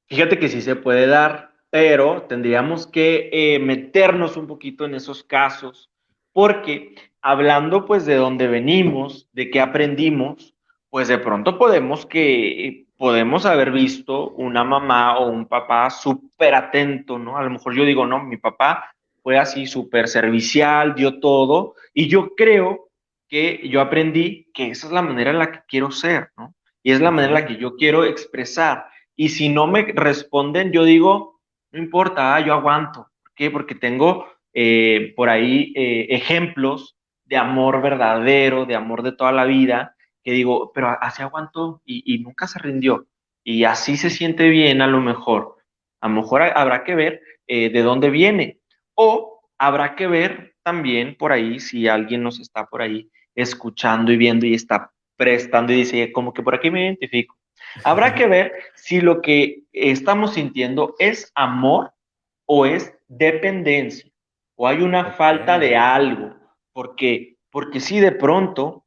[0.07, 5.23] Fíjate que sí se puede dar, pero tendríamos que eh, meternos un poquito en esos
[5.25, 5.91] casos,
[6.33, 10.55] porque hablando pues de dónde venimos, de qué aprendimos,
[10.89, 17.19] pues de pronto podemos que podemos haber visto una mamá o un papá súper atento,
[17.19, 17.39] ¿no?
[17.39, 22.09] A lo mejor yo digo, no, mi papá fue así súper servicial, dio todo, y
[22.09, 22.91] yo creo
[23.29, 26.55] que yo aprendí que esa es la manera en la que quiero ser, ¿no?
[26.83, 28.87] Y es la manera en la que yo quiero expresar.
[29.15, 31.41] Y si no me responden, yo digo,
[31.73, 33.11] no importa, ah, yo aguanto.
[33.23, 33.51] ¿Por qué?
[33.51, 39.45] Porque tengo eh, por ahí eh, ejemplos de amor verdadero, de amor de toda la
[39.45, 43.07] vida, que digo, pero así aguantó y, nunca se rindió.
[43.45, 45.57] Y así se siente bien a lo mejor.
[46.01, 48.60] A lo mejor habrá que ver eh, de dónde viene.
[49.03, 54.19] O habrá que ver también por ahí, si alguien nos está por ahí escuchando y
[54.19, 57.35] viendo y está prestando y dice, como que por aquí me identifico.
[57.83, 61.95] Habrá que ver si lo que estamos sintiendo es amor
[62.45, 64.13] o es dependencia,
[64.55, 66.37] o hay una falta de algo,
[66.75, 68.85] porque, porque si de pronto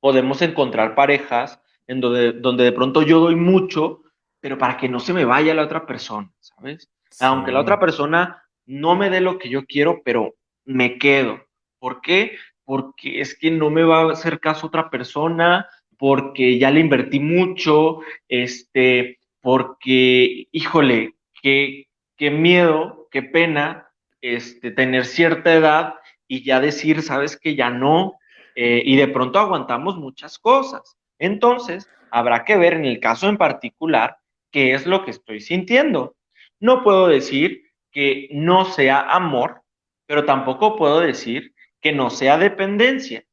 [0.00, 4.02] podemos encontrar parejas en donde, donde de pronto yo doy mucho,
[4.40, 6.90] pero para que no se me vaya la otra persona, ¿sabes?
[7.20, 10.34] Aunque la otra persona no me dé lo que yo quiero, pero
[10.66, 11.40] me quedo.
[11.78, 12.36] ¿Por qué?
[12.64, 17.18] Porque es que no me va a hacer caso otra persona, porque ya le invertí
[17.18, 23.88] mucho, este, porque, híjole, qué, qué miedo, qué pena,
[24.20, 25.94] este, tener cierta edad
[26.28, 28.18] y ya decir, sabes que ya no,
[28.54, 30.98] eh, y de pronto aguantamos muchas cosas.
[31.18, 34.18] Entonces, habrá que ver en el caso en particular
[34.50, 36.16] qué es lo que estoy sintiendo.
[36.60, 37.67] No puedo decir
[37.98, 39.64] que no sea amor,
[40.06, 43.24] pero tampoco puedo decir que no sea dependencia.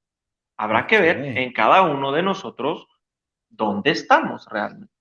[0.57, 2.87] Habrá que ver en cada uno de nosotros
[3.47, 4.91] dónde estamos realmente.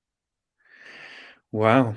[1.50, 1.96] Wow.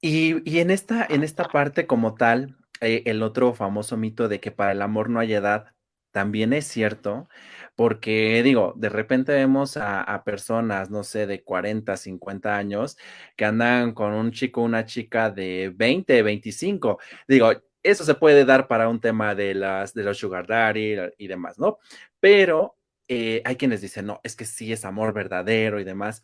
[0.00, 4.38] Y, y en, esta, en esta parte como tal, eh, el otro famoso mito de
[4.38, 5.74] que para el amor no hay edad
[6.12, 7.28] también es cierto,
[7.74, 12.96] porque digo, de repente vemos a, personas, no sé, de 40, 50 años
[13.36, 16.98] que andan con un chico, una chica de 20, 25.
[17.26, 21.26] Digo, eso se puede dar para un tema de, las, de los sugar daddy y
[21.26, 21.78] demás, ¿no?
[22.20, 22.76] Pero
[23.08, 26.22] eh, hay quienes dicen, no, es que sí es amor verdadero y demás.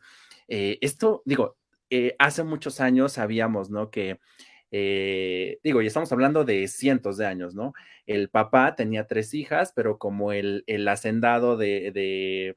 [0.48, 1.56] Eh, esto, digo,
[2.18, 3.90] hace muchos años sabíamos, ¿no?
[3.90, 4.20] Que
[4.70, 7.72] eh, digo, y estamos hablando de cientos de años, ¿no?
[8.06, 12.56] El papá tenía tres hijas, pero como el, hacendado de, de,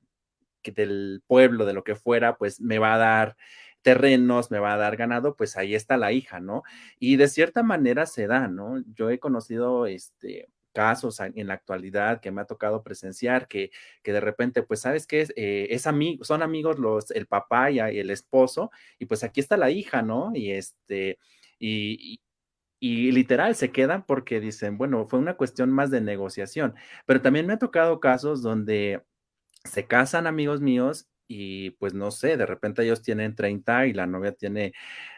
[0.72, 3.38] del pueblo, de lo que fuera, pues me va a dar
[3.82, 6.64] terrenos, me va a dar ganado, pues ahí está la hija, ¿no?
[7.00, 8.84] Y de cierta manera se da, ¿no?
[8.94, 13.72] Yo he conocido este, casos en la actualidad que me ha tocado presenciar, que,
[14.04, 15.22] que de repente, pues, ¿sabes qué?
[15.22, 19.40] Es, eh, es amigo, son amigos los, el papá y, el esposo, y pues aquí
[19.40, 20.32] está la hija, ¿no?
[20.34, 21.20] Y este,
[21.62, 22.22] y,
[22.80, 27.46] y literal se quedan porque dicen, bueno, fue una cuestión más de negociación, pero también
[27.46, 29.04] me ha tocado casos donde
[29.64, 34.08] se casan amigos míos y pues no sé, de repente ellos tienen 30 y la
[34.08, 34.74] novia tiene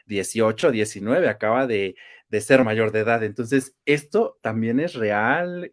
[0.05, 1.95] 18, 19, acaba de,
[2.39, 3.23] ser mayor de edad.
[3.23, 5.71] Entonces, esto también es real.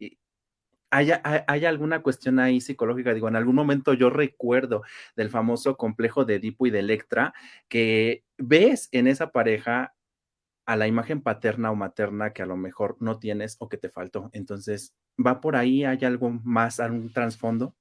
[0.91, 3.15] ¿Hay, hay, alguna cuestión ahí psicológica?
[3.15, 4.83] Digo, en algún momento yo recuerdo
[5.15, 7.35] del famoso complejo de Edipo y de Electra,
[7.69, 9.95] que ves en esa pareja
[10.71, 13.89] a la imagen paterna o materna que a lo mejor no tienes o que te
[13.89, 14.31] faltó.
[14.33, 15.85] Entonces, ¿va por ahí?
[15.85, 17.75] ¿Hay algo más, algún trasfondo?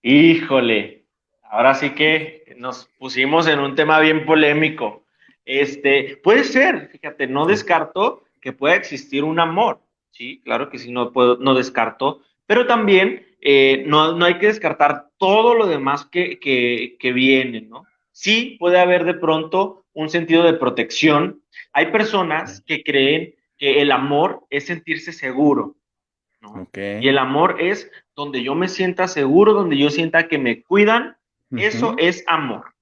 [0.00, 1.06] Híjole,
[1.42, 5.04] ahora sí que nos pusimos en un tema bien polémico.
[5.44, 9.82] Este, puede ser, fíjate, no descarto que pueda existir un amor,
[10.12, 14.46] sí, claro que sí, no, puedo, no descarto, pero también eh, no, no, hay que
[14.46, 17.84] descartar todo lo demás que, que, que viene, ¿no?
[18.12, 23.92] Sí puede haber de pronto un sentido de protección, hay personas que creen que el
[23.92, 25.76] amor es sentirse seguro,
[26.40, 26.68] ¿no?
[26.74, 31.16] Y el amor es donde yo me sienta seguro, donde yo sienta que me cuidan,
[31.50, 32.74] eso es amor.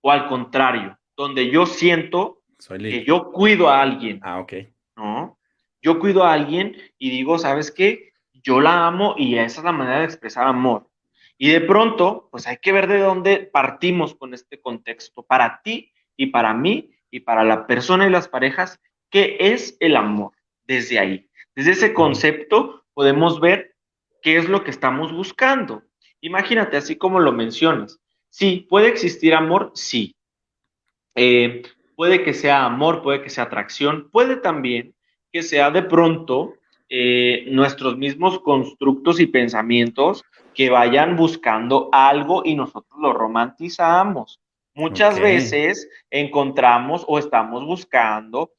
[0.00, 4.20] O al contrario, donde yo siento que yo cuido a alguien.
[4.22, 4.52] Ah, ok.
[4.96, 5.38] ¿No?
[5.82, 8.12] Yo cuido a alguien y digo, ¿sabes qué?
[8.32, 10.88] Yo la amo y esa es la manera de expresar amor.
[11.38, 15.22] Y de pronto, pues hay que ver de dónde partimos con este contexto.
[15.22, 19.96] Para ti y para mí, y para la persona y las parejas, ¿qué es el
[19.96, 20.32] amor?
[20.64, 23.76] Desde ahí, desde ese concepto podemos ver
[24.22, 25.82] qué es lo que estamos buscando.
[26.20, 28.00] Imagínate, así como lo mencionas.
[28.30, 30.16] Sí, puede existir amor, sí.
[31.14, 31.62] Eh,
[31.94, 34.94] puede que sea amor, puede que sea atracción, puede también
[35.32, 36.54] que sea de pronto
[36.88, 44.40] eh, nuestros mismos constructos y pensamientos que vayan buscando algo y nosotros lo romantizamos.
[44.76, 48.52] Muchas veces encontramos o estamos buscando,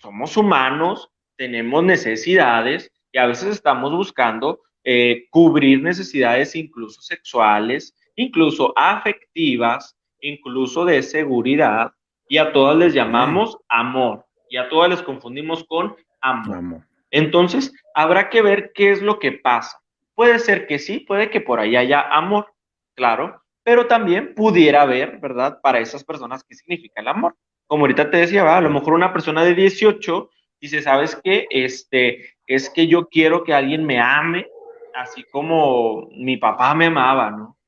[0.00, 8.72] somos humanos, tenemos necesidades y a veces estamos buscando eh, cubrir necesidades incluso sexuales, incluso
[8.76, 11.92] afectivas, incluso de seguridad
[12.30, 16.80] y a todas les llamamos amor y a todas les confundimos con amor.
[17.10, 19.78] Entonces, habrá que ver qué es lo que pasa.
[20.14, 22.54] Puede ser que sí, puede que por ahí haya amor,
[22.94, 25.60] claro, pero también pudiera haber, ¿verdad?
[25.60, 27.36] Para esas personas, ¿qué significa el amor?
[27.66, 31.46] Como ahorita te decía, a lo mejor una persona de 18 dice, ¿sabes qué?
[31.50, 34.46] Este, es que yo quiero que alguien me ame,
[34.94, 37.58] así como mi papá me amaba, ¿no?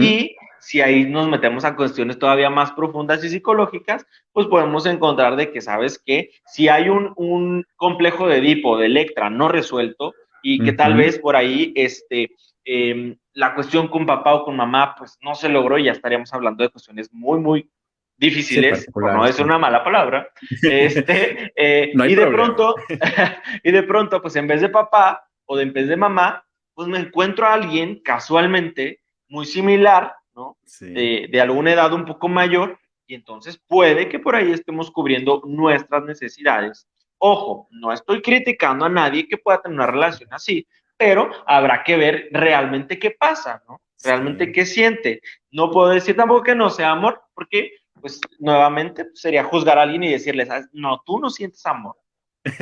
[0.00, 5.34] Y si ahí nos metemos a cuestiones todavía más profundas y psicológicas, pues podemos encontrar
[5.34, 6.30] de que, ¿sabes qué?
[6.46, 10.14] Si hay un, un complejo de Edipo, de Electra no resuelto,
[10.44, 12.30] y que tal vez por ahí, este,
[12.64, 16.32] Em, la cuestión con papá o con mamá, pues no se logró y ya estaríamos
[16.32, 17.70] hablando de cuestiones muy, muy
[18.16, 20.28] difíciles, por no decir una mala palabra.
[20.62, 22.74] Este, eh, y de pronto,
[23.62, 26.88] y de pronto, pues en vez de papá o de en vez de mamá, pues
[26.88, 30.56] me encuentro a alguien casualmente muy similar, ¿no?
[30.80, 35.42] De, de alguna edad un poco mayor, y entonces puede que por ahí estemos cubriendo
[35.44, 36.88] nuestras necesidades.
[37.18, 41.96] Ojo, no estoy criticando a nadie que pueda tener una relación así, pero habrá que
[41.96, 43.80] ver realmente qué pasa, ¿no?
[44.02, 45.20] Realmente qué siente.
[45.50, 50.02] No puedo decir tampoco que no sea amor, porque pues nuevamente sería juzgar a alguien
[50.02, 51.96] y decirle, no, tú no sientes amor.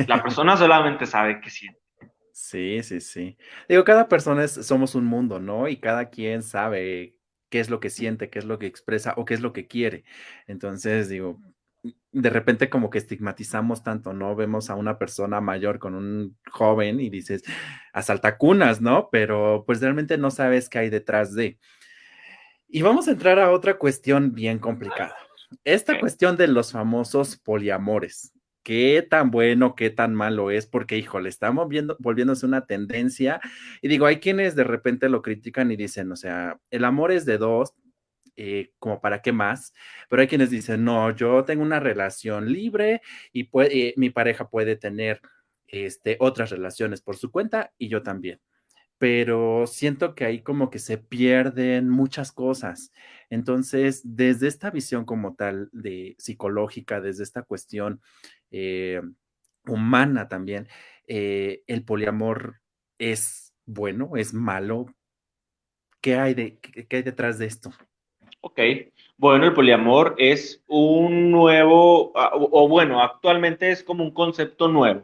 [0.07, 1.81] La persona solamente sabe qué siente.
[2.31, 3.37] Sí, sí, sí.
[3.67, 5.67] Digo, cada persona es, somos un mundo, ¿no?
[5.67, 7.15] Y cada quien sabe
[7.49, 9.67] qué es lo que siente, qué es lo que expresa o qué es lo que
[9.67, 10.05] quiere.
[10.47, 11.39] Entonces, digo,
[12.13, 14.35] de repente como que estigmatizamos tanto, ¿no?
[14.35, 17.43] Vemos a una persona mayor con un joven y dices,
[17.91, 19.09] asalta cunas, ¿no?
[19.11, 21.57] Pero pues realmente no sabes qué hay detrás de.
[22.67, 25.15] Y vamos a entrar a otra cuestión bien complicada.
[25.63, 28.31] Esta cuestión de los famosos poliamores.
[28.63, 30.67] ¿Qué tan bueno, qué tan malo es?
[30.67, 33.41] Porque, híjole, estamos viendo, volviéndose una tendencia.
[33.81, 37.25] Y digo, hay quienes de repente lo critican y dicen, o sea, el amor es
[37.25, 37.73] de dos,
[38.35, 39.73] eh, como para qué más,
[40.09, 44.75] pero hay quienes dicen, no, yo tengo una relación libre y puede, mi pareja puede
[44.75, 45.21] tener
[45.67, 48.39] este, otras relaciones por su cuenta y yo también.
[48.97, 52.91] Pero siento que ahí como que se pierden muchas cosas.
[53.29, 58.01] Entonces, desde esta visión como tal de psicológica, desde esta cuestión
[58.51, 59.01] eh,
[59.65, 60.67] humana también,
[61.07, 62.61] eh, el poliamor
[62.99, 64.85] es bueno, es malo.
[66.01, 67.71] ¿Qué hay, de, qué hay detrás de esto?
[68.45, 68.59] Ok,
[69.15, 75.03] bueno, el poliamor es un nuevo, ah, o, bueno, actualmente es como un concepto nuevo.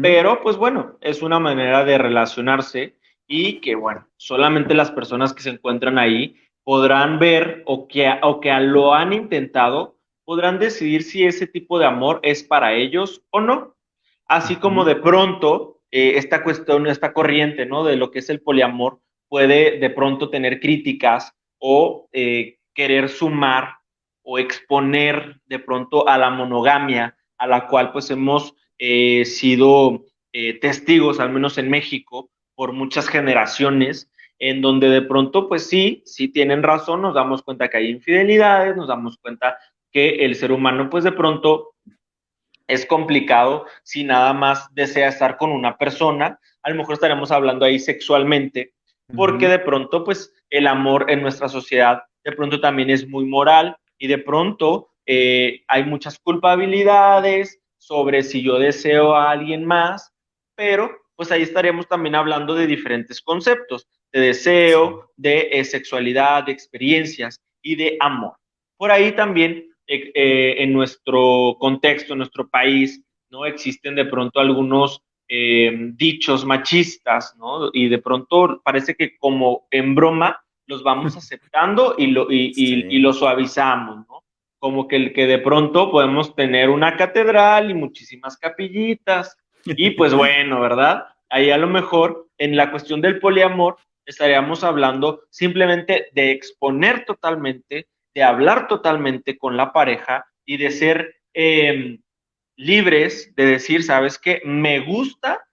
[0.00, 2.94] Pero, pues bueno, es una manera de relacionarse
[3.26, 8.38] y que, bueno, solamente las personas que se encuentran ahí podrán ver o que, o
[8.38, 13.40] que lo han intentado, podrán decidir si ese tipo de amor es para ellos o
[13.40, 13.74] no.
[14.26, 17.82] Así como de pronto eh, esta cuestión, esta corriente, ¿no?
[17.82, 23.76] De lo que es el poliamor puede de pronto tener críticas o eh, querer sumar
[24.22, 30.04] o exponer de pronto a la monogamia, a la cual pues hemos eh, sido
[30.62, 36.28] testigos, al menos en México, por muchas generaciones, en donde de pronto, pues sí, sí
[36.28, 39.58] tienen razón, nos damos cuenta que hay infidelidades, nos damos cuenta
[39.92, 41.74] que el ser humano, pues de pronto
[42.66, 46.40] es complicado si nada más desea estar con una persona.
[46.62, 48.72] A lo mejor estaremos hablando ahí sexualmente,
[49.16, 53.76] porque de pronto, pues, el amor en nuestra sociedad de pronto también es muy moral
[53.98, 60.12] y de pronto eh, hay muchas culpabilidades sobre si yo deseo a alguien más,
[60.54, 66.52] pero pues ahí estaríamos también hablando de diferentes conceptos, de deseo, de eh, sexualidad, de
[66.52, 68.36] experiencias y de amor.
[68.76, 73.46] Por ahí también eh, eh, en nuestro contexto, en nuestro país, ¿no?
[73.46, 75.02] Existen de pronto algunos
[75.34, 77.70] eh, dichos machistas, ¿no?
[77.72, 83.14] Y de pronto parece que como en broma los vamos aceptando y lo, y, lo
[83.14, 84.24] suavizamos, ¿no?
[84.58, 90.12] Como que, el que de pronto podemos tener una catedral y muchísimas capillitas, y pues
[90.14, 91.06] bueno, ¿verdad?
[91.30, 97.86] Ahí a lo mejor en la cuestión del poliamor estaríamos hablando simplemente de exponer totalmente
[98.14, 102.01] de hablar totalmente con la pareja y de ser em,
[102.62, 105.44] libres de decir, sabes qué, me gusta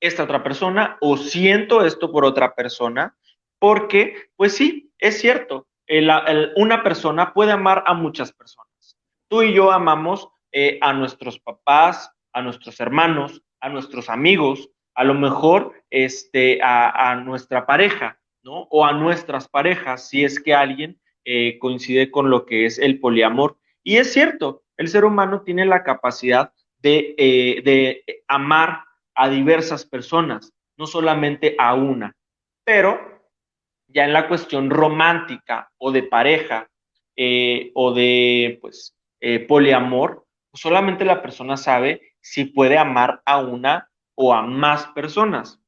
[0.00, 3.16] esta otra persona o siento esto por otra persona,
[3.58, 5.68] porque, pues sí, es cierto,
[6.56, 8.98] una persona puede amar a muchas personas.
[9.28, 15.04] Tú y yo amamos eh, a nuestros papás, a nuestros hermanos, a nuestros amigos, a
[15.04, 18.66] lo mejor este, a, a nuestra pareja, ¿no?
[18.70, 23.00] O a nuestras parejas, si es que alguien eh, coincide con lo que es el
[23.00, 23.58] poliamor.
[23.82, 29.84] Y es cierto, el ser humano tiene la capacidad de, eh, de amar a diversas
[29.86, 32.14] personas, no solamente a una.
[32.64, 32.98] Pero
[33.88, 36.68] ya en la cuestión romántica o de pareja
[37.16, 38.94] eh, o de pues,
[39.48, 45.60] poliamor, pues solamente la persona sabe si puede amar a una o a más personas.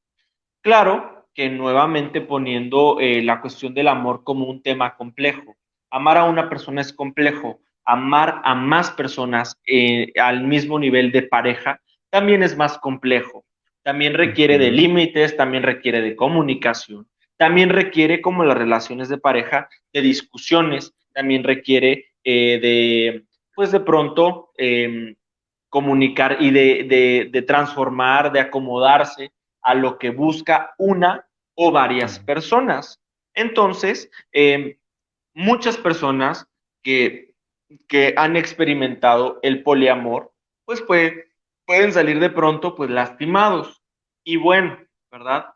[0.61, 5.55] Claro, que nuevamente poniendo eh, la cuestión del amor como un tema complejo.
[5.89, 11.23] Amar a una persona es complejo, amar a más personas eh, al mismo nivel de
[11.23, 13.45] pareja también es más complejo.
[13.83, 19.69] También requiere de límites, también requiere de comunicación, también requiere, como las relaciones de pareja,
[19.93, 23.23] de discusiones, también requiere eh, de,
[23.55, 25.15] pues de pronto, em,
[25.69, 29.31] comunicar y de, de transformar, de acomodarse
[29.61, 31.25] a lo que busca una
[31.55, 32.99] o varias personas.
[33.33, 34.77] Entonces, em,
[35.33, 36.47] muchas personas
[36.83, 37.28] que,
[37.87, 40.33] que, han experimentado el poliamor,
[40.65, 43.81] pues pueden salir de pronto pues lastimados.
[44.23, 44.77] Y bueno,
[45.11, 45.53] ¿verdad?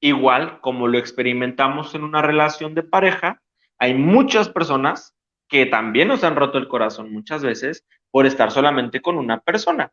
[0.00, 3.42] Igual como lo experimentamos en una relación de pareja,
[3.78, 5.14] hay muchas personas
[5.48, 9.92] que también nos han roto el corazón muchas veces por estar solamente con una persona.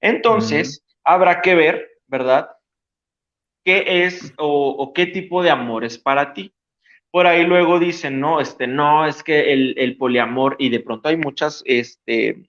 [0.00, 2.50] Entonces, habrá que ver, ¿verdad?
[3.64, 6.53] qué es o, qué tipo de amor es para ti.
[7.14, 11.16] Por ahí luego dicen, no, este, no, es que el, poliamor, y de pronto hay
[11.16, 12.42] muchas, este,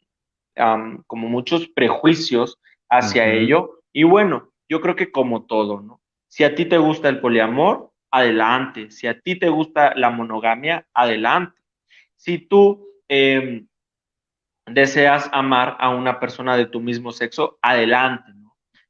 [1.05, 2.57] como muchos prejuicios
[2.89, 3.84] hacia ello.
[3.93, 6.01] Y bueno, yo creo que como todo, ¿no?
[6.28, 8.89] Si a ti te gusta el poliamor, adelante.
[8.89, 11.61] Si a ti te gusta la monogamia, adelante.
[12.16, 13.68] Si tú em,
[14.66, 18.32] deseas amar a una persona de tu mismo sexo, adelante.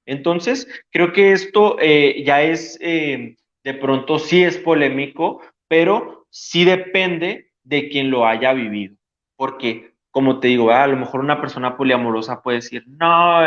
[0.05, 6.66] Entonces, creo que esto eh, ya es, eh, de pronto sí es polémico, pero sí
[6.66, 8.95] depende de quien lo haya vivido.
[9.36, 13.41] Porque, como te digo, a lo mejor una persona poliamorosa puede decir, no,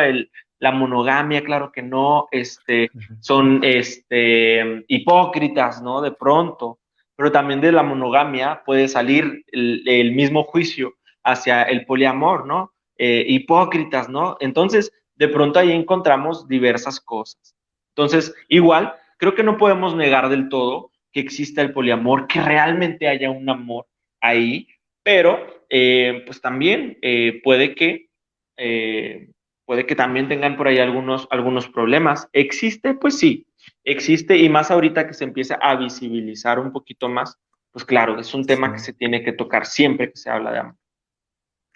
[0.58, 2.90] la monogamia, claro que no, este,
[3.20, 6.00] son este, hipócritas, ¿no?
[6.00, 6.78] De pronto.
[7.16, 10.94] Pero también de la monogamia puede salir el, mismo juicio
[11.24, 12.72] hacia el poliamor, ¿no?
[12.96, 14.36] Eh, hipócritas, ¿no?
[14.40, 17.56] Entonces, de pronto ahí encontramos diversas cosas.
[17.94, 23.08] Entonces, igual, creo que no podemos negar del todo que exista el poliamor, que realmente
[23.08, 23.86] haya un amor
[24.20, 24.68] ahí,
[25.02, 28.08] pero eh, pues también eh, puede que
[28.56, 29.30] eh,
[29.68, 32.26] puede que también tengan por ahí algunos, algunos problemas.
[32.32, 32.94] ¿Existe?
[32.94, 33.46] Pues sí,
[33.84, 37.38] existe y más ahorita que se empieza a visibilizar un poquito más,
[37.70, 40.58] pues claro, es un tema que se tiene que tocar siempre que se habla de
[40.60, 40.76] amor.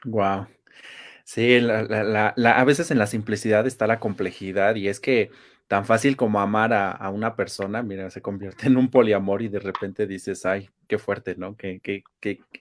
[0.05, 0.47] Wow.
[1.25, 5.31] Sí, a veces en la simplicidad está la complejidad y es que
[5.73, 9.59] tan fácil como amar a, una persona, mira, se convierte en un poliamor y de
[9.59, 11.57] repente dices, ay, qué fuerte, ¿no?
[11.57, 11.81] ¿Qué,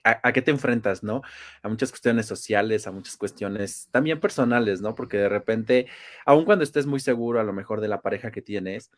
[0.02, 1.20] a, qué te enfrentas, ¿no?
[1.62, 4.94] A muchas cuestiones sociales, a muchas cuestiones también personales, ¿no?
[4.94, 5.88] Porque de repente,
[6.24, 8.90] aun cuando estés muy seguro a lo mejor de la pareja que tienes,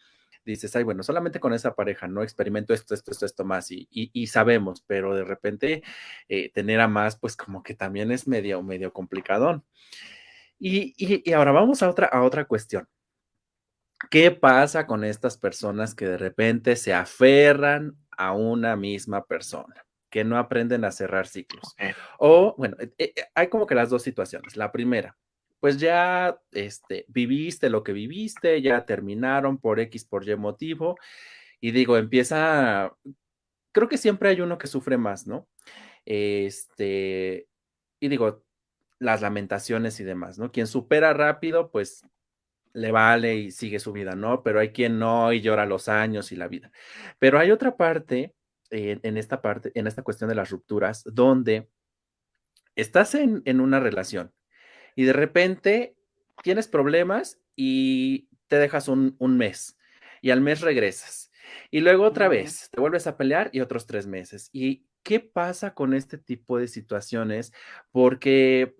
[0.44, 4.26] dices, ay, bueno, solamente con esa pareja, no experimento esto, esto, esto, esto más y,
[4.28, 5.82] sabemos, pero de repente
[6.28, 9.64] eh, tener a más, pues como que también es medio, medio complicadón.
[10.56, 12.88] Y, y, ahora vamos a otra, a otra cuestión.
[14.10, 19.84] ¿Qué pasa con estas personas que de repente se aferran a una misma persona?
[20.14, 21.74] que no aprenden a cerrar ciclos.
[22.20, 24.56] O, bueno, eh, eh, hay como que las dos situaciones.
[24.56, 25.18] La primera,
[25.58, 30.96] pues ya este, viviste lo que viviste, ya terminaron por X, por Y motivo,
[31.60, 32.96] y digo, empieza,
[33.72, 35.48] creo que siempre hay uno que sufre más, ¿no?
[36.04, 37.48] Este,
[37.98, 38.44] y digo,
[39.00, 40.52] las lamentaciones y demás, ¿no?
[40.52, 42.06] Quien supera rápido, pues
[42.74, 44.42] le vale y sigue su vida, ¿no?
[44.42, 46.70] Pero hay quien no y llora los años y la vida.
[47.18, 48.34] Pero hay otra parte,
[48.70, 51.68] en esta parte, en esta cuestión de las rupturas, donde
[52.74, 54.32] estás en, una relación
[54.96, 55.94] y de repente
[56.42, 59.78] tienes problemas y te dejas un, un mes
[60.20, 61.30] y al mes regresas.
[61.70, 64.50] Y luego otra vez, te vuelves a pelear y otros tres meses.
[64.52, 67.52] ¿Y qué pasa con este tipo de situaciones?
[67.92, 68.74] Porque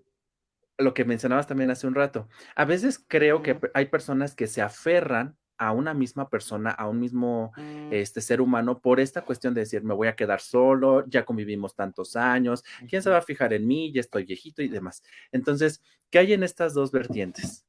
[0.79, 2.29] lo que mencionabas también hace un rato.
[2.57, 6.99] A veces creo que hay personas que se aferran a una misma persona, a un
[6.99, 7.93] mismo mm.
[7.93, 11.75] este, ser humano, por esta cuestión de decir, me voy a quedar solo, ya convivimos
[11.75, 13.93] tantos años, ¿quién se va a fijar en mí?
[13.93, 15.03] Ya estoy viejito y demás.
[15.31, 17.65] Entonces, ¿qué hay en estas dos vertientes?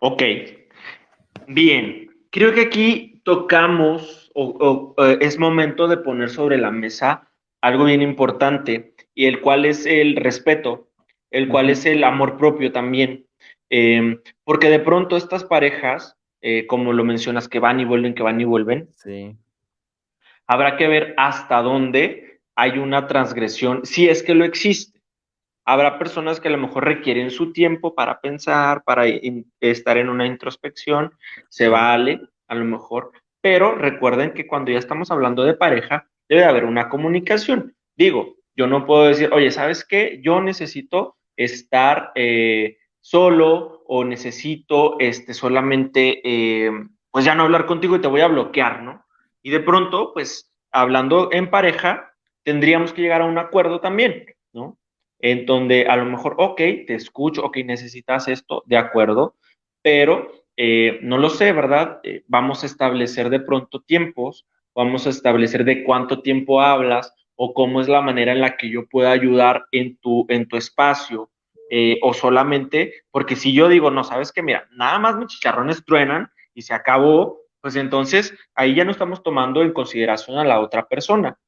[0.00, 0.22] Ok,
[1.46, 7.84] bien, creo que aquí tocamos o, eh, es momento de poner sobre la mesa algo
[7.84, 10.87] bien importante y el cual es el respeto
[11.30, 13.26] el cual es el amor propio también.
[13.70, 18.22] Em, porque de pronto estas parejas, eh, como lo mencionas, que van y vuelven, que
[18.22, 19.36] van y vuelven, sí.
[20.46, 25.00] habrá que ver hasta dónde hay una transgresión, si es que lo existe.
[25.64, 29.04] Habrá personas que a lo mejor requieren su tiempo para pensar, para
[29.60, 31.12] estar en una introspección,
[31.50, 33.12] se vale, a lo mejor,
[33.42, 37.76] pero recuerden que cuando ya estamos hablando de pareja, debe haber una comunicación.
[37.96, 40.20] Digo, yo no puedo decir, oye, ¿sabes qué?
[40.22, 46.70] Yo necesito estar eh, solo o necesito este, solamente, eh,
[47.10, 49.06] pues ya no hablar contigo y te voy a bloquear, ¿no?
[49.40, 52.12] Y de pronto, pues hablando en pareja,
[52.42, 54.78] tendríamos que llegar a un acuerdo también, ¿no?
[55.20, 59.36] En donde a lo mejor, ok, te escucho, ok, necesitas esto, de acuerdo,
[59.80, 62.00] pero eh, no lo sé, ¿verdad?
[62.26, 67.80] vamos a establecer de pronto tiempos, vamos a establecer de cuánto tiempo hablas, o cómo
[67.80, 71.30] es la manera en la que yo pueda ayudar en tu, en tu espacio,
[71.70, 75.84] eh, o solamente, porque si yo digo, no, sabes que, mira, nada más mis chicharrones
[75.84, 80.60] truenan y se acabó, pues entonces ahí ya no estamos tomando en consideración a la
[80.60, 81.38] otra persona.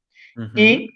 [0.55, 0.91] Y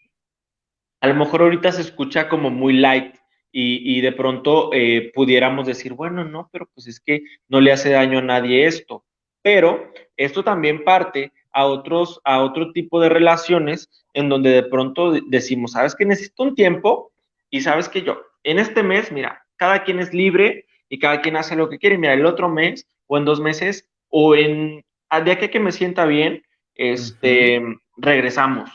[1.01, 3.17] a lo mejor ahorita se escucha como muy light
[3.51, 7.91] y, de pronto eh, pudiéramos decir, bueno, no, pero pues es que no le hace
[7.91, 9.05] daño a nadie esto.
[9.43, 15.13] Pero esto también parte a otros, a otro tipo de relaciones en donde de pronto
[15.29, 17.13] decimos, sabes que necesito un tiempo
[17.49, 21.37] y sabes que yo, en este mes, mira, cada quien es libre y cada quien
[21.37, 21.97] hace lo que quiere.
[21.97, 25.73] Mira, el otro mes o en dos meses o en, al día que, que me
[25.73, 26.43] sienta bien,
[26.75, 27.63] este,
[27.97, 28.71] regresamos.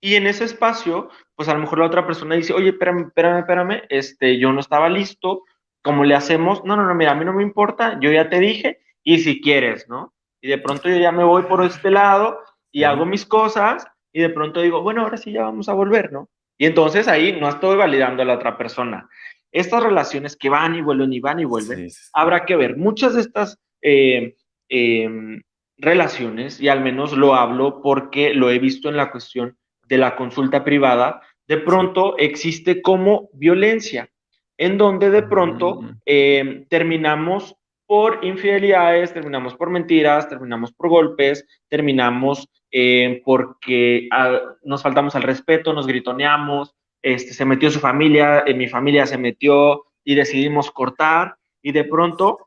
[0.00, 3.38] Y en ese espacio, pues a lo mejor la otra persona dice, oye, espérame, espérame,
[3.38, 5.42] espérame, este, yo no estaba listo,
[5.82, 6.64] ¿cómo le hacemos?
[6.64, 9.40] No, no, no, mira, a mí no me importa, yo ya te dije, y si
[9.40, 10.14] quieres, ¿no?
[10.44, 12.38] Y de pronto yo ya me voy por este lado
[12.70, 16.12] y hago mis cosas y de pronto digo, bueno, ahora sí ya vamos a volver,
[16.12, 16.28] ¿no?
[16.58, 19.08] Y entonces ahí no estoy validando a la otra persona.
[19.50, 22.76] Estas relaciones que van y vuelven y van y vuelven, habrá que ver.
[22.76, 24.34] Muchas de estas eh,
[24.68, 25.40] em,
[25.78, 29.56] relaciones, y al menos lo hablo porque lo he visto en la cuestión
[29.88, 34.10] de la consulta privada, de pronto existe como violencia,
[34.58, 36.00] en donde de pronto mm.
[36.04, 37.56] em, terminamos
[37.86, 45.22] por infidelidades, terminamos por mentiras, terminamos por golpes, terminamos eh, porque ah, nos faltamos al
[45.22, 50.70] respeto, nos gritoneamos, este, se metió su familia, en mi familia se metió y decidimos
[50.70, 52.38] cortar y de pronto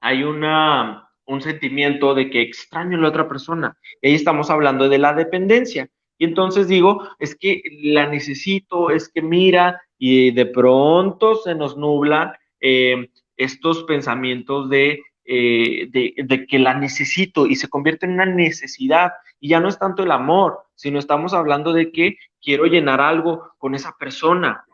[0.00, 3.76] hay una, un sentimiento de que extraño a la otra persona.
[4.02, 5.88] Y ahí estamos hablando de la dependencia.
[6.18, 11.76] Y entonces digo, es que la necesito, es que mira, y de pronto se nos
[11.76, 12.38] nubla.
[12.60, 19.12] Eh, estos pensamientos eh, de, de, que la necesito y se convierte en una necesidad.
[19.40, 23.52] Y ya no es tanto el amor, sino estamos hablando de que quiero llenar algo
[23.58, 24.64] con esa persona.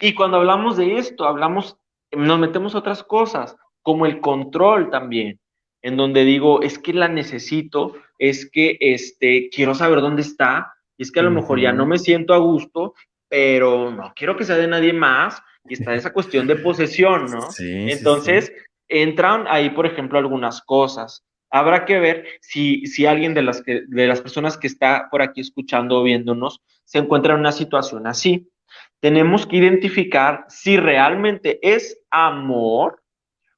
[0.00, 1.76] Y cuando hablamos de esto, hablamos,
[2.10, 5.38] nos metemos otras cosas, como el control también,
[5.82, 11.02] en donde digo, es que la necesito, es que este, quiero saber dónde está, y
[11.02, 12.94] es que a lo mejor ya no me siento a gusto,
[13.28, 17.50] pero no quiero que sea de nadie más, y está esa cuestión de posesión, ¿no?
[17.52, 18.52] Sí, Entonces,
[18.88, 21.24] entran ahí, por ejemplo, algunas cosas.
[21.50, 25.22] Habrá que ver si, si alguien de las, que, de las personas que está por
[25.22, 28.48] aquí escuchando o viéndonos se encuentra en una situación así.
[29.00, 33.02] Tenemos que identificar si realmente es amor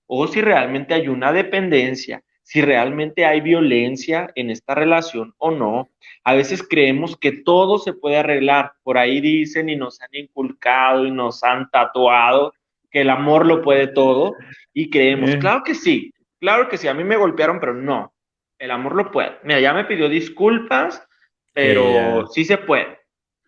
[0.06, 5.88] o si realmente hay una dependencia, si realmente hay violencia en esta relación o no.
[6.22, 8.72] A veces creemos que todo se puede arreglar.
[8.82, 12.52] Por ahí dicen y nos han inculcado y nos han tatuado
[12.90, 14.36] que el amor lo puede todo
[14.72, 15.38] y creemos, eh.
[15.40, 18.14] claro que sí, claro que sí, a mí me golpearon, pero no,
[18.58, 19.32] el amor lo puede.
[19.42, 21.04] Mira, ya me pidió disculpas,
[21.52, 22.98] pero sí se puede.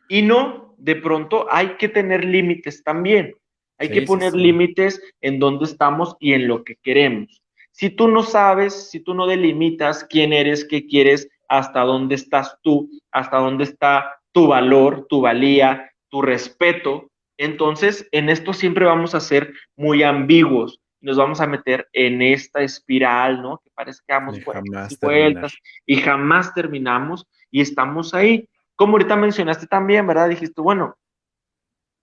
[0.08, 3.36] Y no, de pronto hay que tener límites también.
[3.78, 7.42] Hay que poner límites en dónde estamos y en lo que queremos.
[7.76, 12.56] Si tú no sabes, si tú no delimitas quién eres, qué quieres, hasta dónde estás
[12.62, 19.14] tú, hasta dónde está tu valor, tu valía, tu respeto, entonces en esto siempre vamos
[19.14, 20.80] a ser muy ambiguos.
[21.02, 23.58] Nos vamos a meter en esta espiral, ¿no?
[23.62, 24.38] Que parece que damos
[25.02, 25.54] vueltas
[25.84, 28.48] y jamás terminamos y estamos ahí.
[28.74, 30.30] Como ahorita mencionaste también, ¿verdad?
[30.30, 30.96] Dijiste, bueno,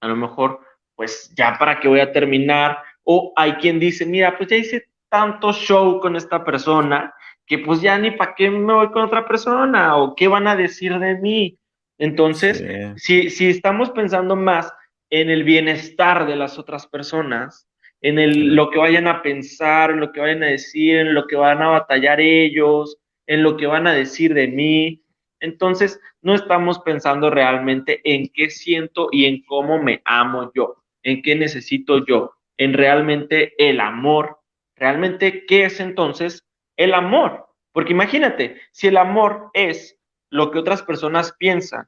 [0.02, 0.60] a lo mejor,
[0.96, 2.78] pues ya para qué voy a terminar.
[3.04, 7.14] O hay quien dice, mira, pues ya hice tanto show con esta persona
[7.46, 10.56] que pues ya ni para qué me voy con otra persona o qué van a
[10.56, 11.60] decir de mí.
[12.00, 14.74] Entonces, si, si estamos pensando más
[15.12, 17.68] en el bienestar de las otras personas,
[18.02, 21.28] en el, lo que vayan a pensar, en lo que vayan a decir, en lo
[21.28, 22.98] que van a batallar ellos,
[23.28, 25.04] en lo que van a decir de mí.
[25.40, 31.22] Entonces, no estamos pensando realmente en qué siento y en cómo me amo yo, en
[31.22, 34.40] qué necesito yo, en realmente el amor
[34.76, 36.46] realmente, ¿qué es entonces
[36.78, 37.48] el amor?
[37.72, 40.00] Porque imagínate, si el amor es
[40.30, 41.88] lo que otras personas piensan,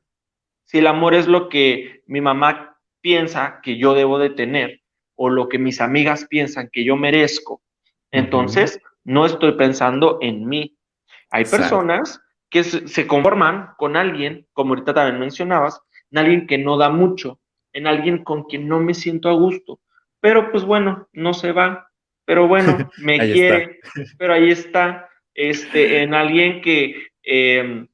[0.65, 4.81] si el amor es lo que mi mamá piensa que yo debo de tener
[5.15, 7.61] o lo que mis amigas piensan que yo merezco,
[8.11, 10.77] entonces no estoy pensando en mí.
[11.31, 15.81] Hay personas que se conforman con alguien, como ahorita también mencionabas,
[16.11, 17.39] en alguien que no da mucho,
[17.73, 19.79] en alguien con quien no me siento a gusto,
[20.19, 21.91] pero pues bueno, no se va,
[22.25, 23.79] pero bueno, me quiere,
[24.17, 27.87] pero ahí está, este, en alguien que, em,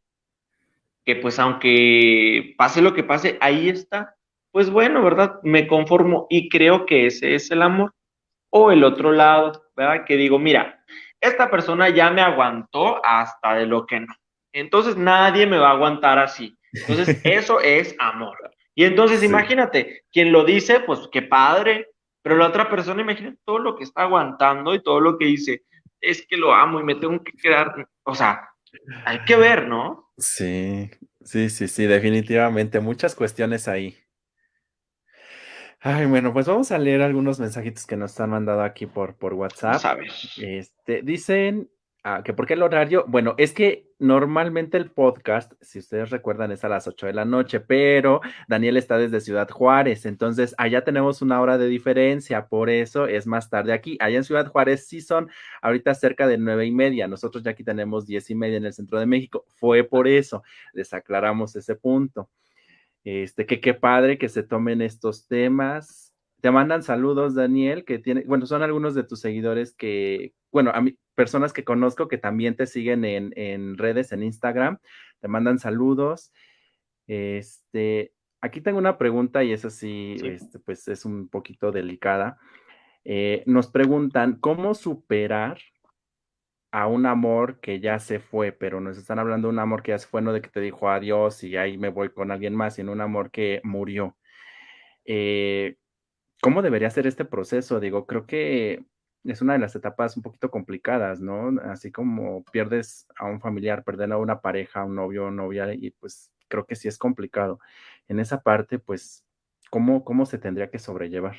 [1.06, 4.16] que pues aunque pase lo que pase, ahí está,
[4.52, 5.40] pues bueno, ¿verdad?
[5.44, 7.94] Me conformo y creo que ese es el amor.
[8.54, 10.04] O el otro lado, ¿verdad?
[10.06, 10.84] Que digo, mira,
[11.22, 14.14] esta persona ya me aguantó hasta de lo que no.
[14.52, 16.58] Entonces nadie me va a aguantar así.
[16.74, 18.38] Entonces eso es amor.
[18.76, 21.88] Y entonces imagínate, quien lo dice, pues qué padre,
[22.22, 25.64] pero la otra persona, imagina todo lo que está aguantando y todo lo que dice,
[26.00, 28.50] es que lo amo y me tengo que quedar, o sea,
[29.06, 30.12] hay que ver, ¿no?
[30.18, 30.90] Sí,
[31.24, 33.98] sí, sí, sí, definitivamente, muchas cuestiones ahí.
[35.84, 39.34] Ay, bueno, pues vamos a leer algunos mensajitos que nos han mandado aquí por, por
[39.34, 39.80] WhatsApp.
[39.80, 40.38] Sabes.
[40.38, 41.72] Este, dicen,
[42.04, 43.06] Ah, ¿que por qué el horario?
[43.08, 47.26] Bueno, es que normalmente el podcast, si ustedes recuerdan, es a las 8 de la
[47.26, 52.72] noche, pero Daniel está desde Ciudad Juárez, entonces allá tenemos una hora de diferencia, por
[52.72, 53.98] eso es más tarde aquí.
[54.00, 55.30] Allá en Ciudad Juárez sí son
[55.62, 58.74] ahorita cerca de nueve y media, nosotros ya aquí tenemos diez y media en el
[58.74, 60.42] centro de México, fue por eso,
[60.74, 62.32] les aclaramos ese punto.
[63.04, 66.11] Este, que qué padre que se tomen estos temas.
[66.42, 70.82] Te mandan saludos, Daniel, que tiene, bueno, son algunos de tus seguidores que, bueno, a
[70.82, 74.80] mí, personas que conozco que también te siguen en, redes, en Instagram,
[75.20, 76.34] te mandan saludos.
[77.06, 82.40] Este, aquí tengo una pregunta y esa sí, Este, pues es un poquito delicada.
[83.04, 85.60] Eh, nos preguntan, ¿cómo superar
[86.72, 88.52] a un amor que ya se fue?
[88.52, 90.60] Pero nos están hablando de un amor que ya se fue, no de que te
[90.60, 94.18] dijo adiós y ahí me voy con alguien más, sino un amor que murió.
[95.06, 95.78] Eh,
[96.42, 97.80] ¿Cómo debería ser este proceso?
[97.80, 98.84] Digo, creo que
[99.24, 101.62] es una de las etapas un poquito complicadas, ¿no?
[101.66, 105.92] Así como pierdes a un familiar, perder a una pareja, un novio o novia, y
[105.92, 107.60] pues creo que sí es complicado.
[108.08, 109.24] En esa parte, pues,
[109.70, 111.36] ¿cómo, cómo se tendría que sobrellevar?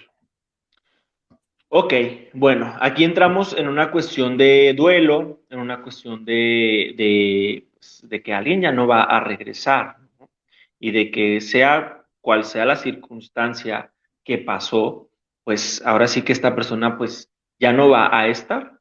[1.68, 1.94] Ok,
[2.34, 8.32] bueno, aquí entramos en una cuestión de duelo, en una cuestión de, de, pues, que
[8.34, 9.96] alguien ya no va a regresar,
[10.78, 13.91] y de que sea cual sea la circunstancia
[14.24, 15.08] que pasó,
[15.44, 18.78] pues ahora sí que esta persona pues ya no va a estar.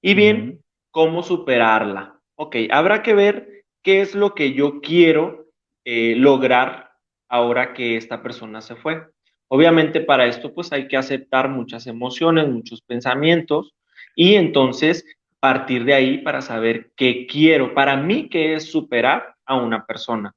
[0.00, 2.18] Y bien, ¿cómo superarla?
[2.36, 5.46] Ok, habrá que ver qué es lo que yo quiero
[5.84, 6.90] eh, lograr
[7.28, 9.06] ahora que esta persona se fue.
[9.48, 13.74] Obviamente para esto pues hay que aceptar muchas emociones, muchos pensamientos
[14.14, 15.04] y entonces
[15.40, 17.74] partir de ahí para saber qué quiero.
[17.74, 20.34] Para mí, ¿qué es superar a una persona?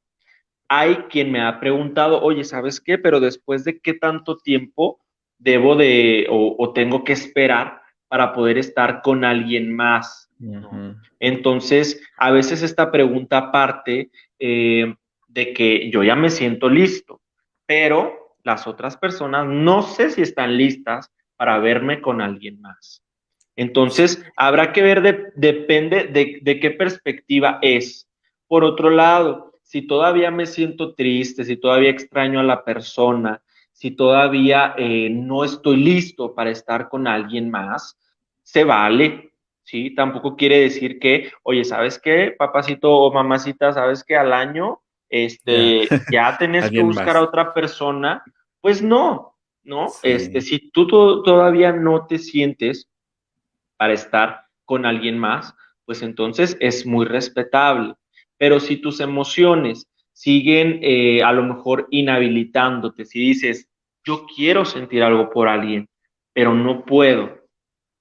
[0.76, 2.98] Hay quien me ha preguntado, oye, ¿sabes qué?
[2.98, 5.00] Pero después de qué tanto tiempo
[5.38, 10.32] debo de o, tengo que esperar para poder estar con alguien más.
[11.20, 14.10] Entonces, a veces esta pregunta parte
[14.40, 14.96] eh,
[15.28, 17.22] de que yo ya me siento listo,
[17.68, 23.04] pero las otras personas no sé si están listas para verme con alguien más.
[23.56, 28.10] Entonces, habrá que ver, depende de, de qué perspectiva es.
[28.48, 33.90] Por otro lado, si todavía me siento triste, si todavía extraño a la persona, si
[33.90, 37.98] todavía eh, no estoy listo para estar con alguien más,
[38.44, 39.96] se vale, ¿sí?
[39.96, 45.88] Tampoco quiere decir que, oye, ¿sabes qué, papacito o mamacita, sabes que al año este,
[46.12, 48.24] ya tenés que buscar a otra persona?
[48.62, 49.88] Pues no, ¿no?
[50.04, 52.92] Este, si tú todavía no te sientes
[53.78, 55.56] para estar con alguien más,
[55.86, 57.96] pues entonces es muy respetable.
[58.44, 63.70] Pero si tus emociones siguen eh, a lo mejor inhabilitándote, si dices,
[64.04, 65.88] yo quiero sentir algo por alguien,
[66.34, 67.40] pero no puedo.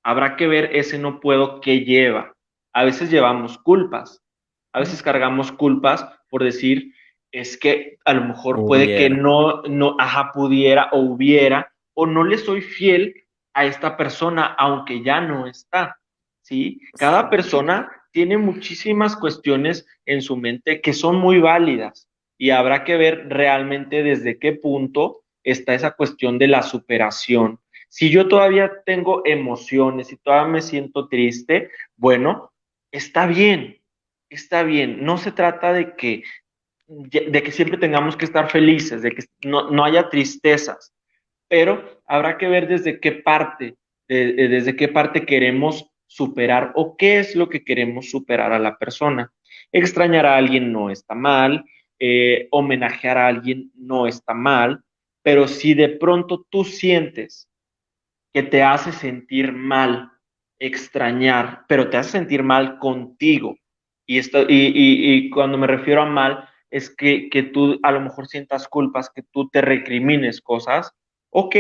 [0.03, 2.35] Habrá que ver ese no puedo que lleva.
[2.73, 4.21] A veces llevamos culpas,
[4.73, 6.93] a veces cargamos culpas por decir,
[7.31, 12.25] es que a lo mejor puede que no, no, ajá, pudiera o hubiera, o no
[12.25, 13.15] le soy fiel
[13.55, 16.01] a esta persona, aunque ya no está.
[16.41, 16.81] ¿sí?
[16.99, 22.09] Cada persona tiene muchísimas cuestiones en su mente que son muy válidas
[22.39, 27.59] y habrá que ver realmente desde qué punto está esa cuestión de la superación.
[27.89, 32.53] Si yo todavía tengo emociones y todavía me siento triste, bueno,
[32.91, 33.81] está bien,
[34.31, 35.05] está bien.
[35.05, 36.23] No se trata de que,
[36.87, 40.95] de que siempre tengamos que estar felices, de que no, haya tristezas,
[41.49, 43.77] pero habrá que ver desde qué parte,
[44.09, 49.33] desde qué parte queremos superar o qué es lo que queremos superar a la persona.
[49.73, 51.65] Extrañar a alguien no está mal,
[51.99, 54.83] eh, homenajear a alguien no está mal,
[55.23, 57.49] pero si de pronto tú sientes
[58.33, 60.11] que te hace sentir mal,
[60.59, 63.57] extrañar, pero te hace sentir mal contigo,
[64.07, 68.27] y, esto, y, cuando me refiero a mal, es que, que tú a lo mejor
[68.27, 70.93] sientas culpas, que tú te recrimines cosas,
[71.31, 71.57] ok,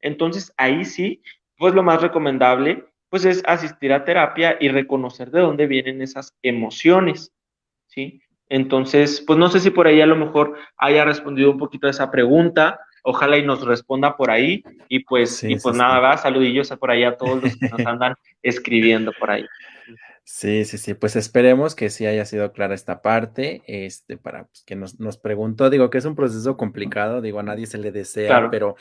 [0.00, 1.22] entonces ahí sí,
[1.56, 6.34] pues lo más recomendable, pues es asistir a terapia y reconocer de dónde vienen esas
[6.42, 7.30] emociones,
[7.86, 8.22] ¿sí?
[8.48, 11.90] Entonces, pues no sé si por ahí a lo mejor haya respondido un poquito a
[11.90, 12.80] esa pregunta.
[13.02, 14.64] Ojalá y nos responda por ahí.
[14.88, 18.14] Y pues, y pues nada, va, saludillos por ahí a todos los que nos andan
[18.42, 19.44] escribiendo por ahí.
[20.24, 24.62] Sí, sí, sí, pues esperemos que sí haya sido clara esta parte, este, para pues,
[24.64, 27.92] que nos, nos preguntó, digo que es un proceso complicado, digo, a nadie se le
[27.92, 28.76] desea, pero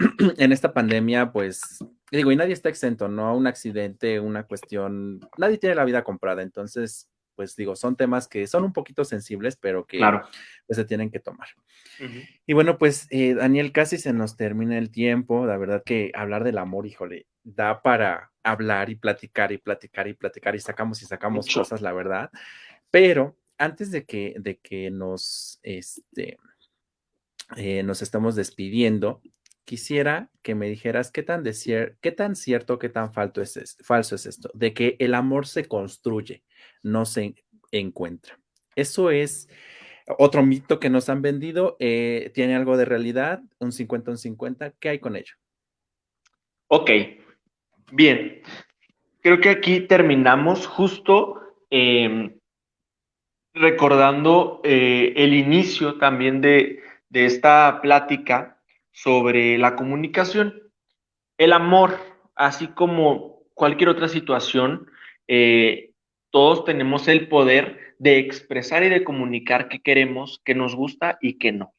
[0.38, 3.36] en esta pandemia, pues, digo, y nadie está exento, ¿no?
[3.36, 8.46] Un accidente, una cuestión, nadie tiene la vida comprada, entonces, pues digo, son temas que
[8.46, 9.98] son un poquito sensibles, pero que
[10.66, 11.48] pues, se tienen que tomar.
[12.46, 15.46] Y bueno, pues eh, Daniel, casi se nos termina el tiempo.
[15.46, 20.14] La verdad que hablar del amor, híjole, da para hablar y platicar y platicar y
[20.14, 22.30] platicar y sacamos y sacamos cosas, la verdad.
[22.90, 26.36] Pero antes de que, de que nos, este,
[27.56, 29.22] eh, nos estamos despidiendo,
[29.70, 34.26] quisiera que me dijeras qué tan, qué tan cierto, qué tan falso es, falso es
[34.26, 36.42] esto, de que el amor se construye
[36.82, 37.36] no se
[37.70, 38.36] encuentra.
[38.74, 39.48] Eso es
[40.18, 41.76] otro mito que nos han vendido.
[41.78, 43.42] Eh, ¿Tiene algo de realidad?
[43.60, 44.72] Un 50, un 50.
[44.72, 45.34] ¿Qué hay con ello?
[46.66, 46.90] Ok,
[47.92, 48.42] bien.
[49.20, 51.40] Creo que aquí terminamos justo
[51.70, 52.40] em,
[53.54, 58.59] recordando eh, el inicio también de, de esta plática
[58.92, 60.54] sobre la comunicación.
[61.38, 61.98] El amor,
[62.34, 64.86] así como cualquier otra situación,
[65.28, 65.90] eh,
[66.30, 71.38] todos tenemos el poder de expresar y de comunicar qué queremos, qué nos gusta y
[71.38, 71.74] qué no.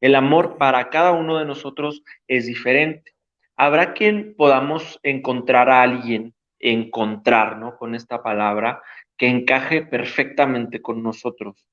[0.00, 3.14] El amor para cada uno de nosotros es diferente.
[3.56, 7.76] Habrá quien podamos encontrar a alguien, encontrar, ¿no?
[7.76, 8.82] Con esta palabra,
[9.16, 11.66] que encaje perfectamente con nosotros.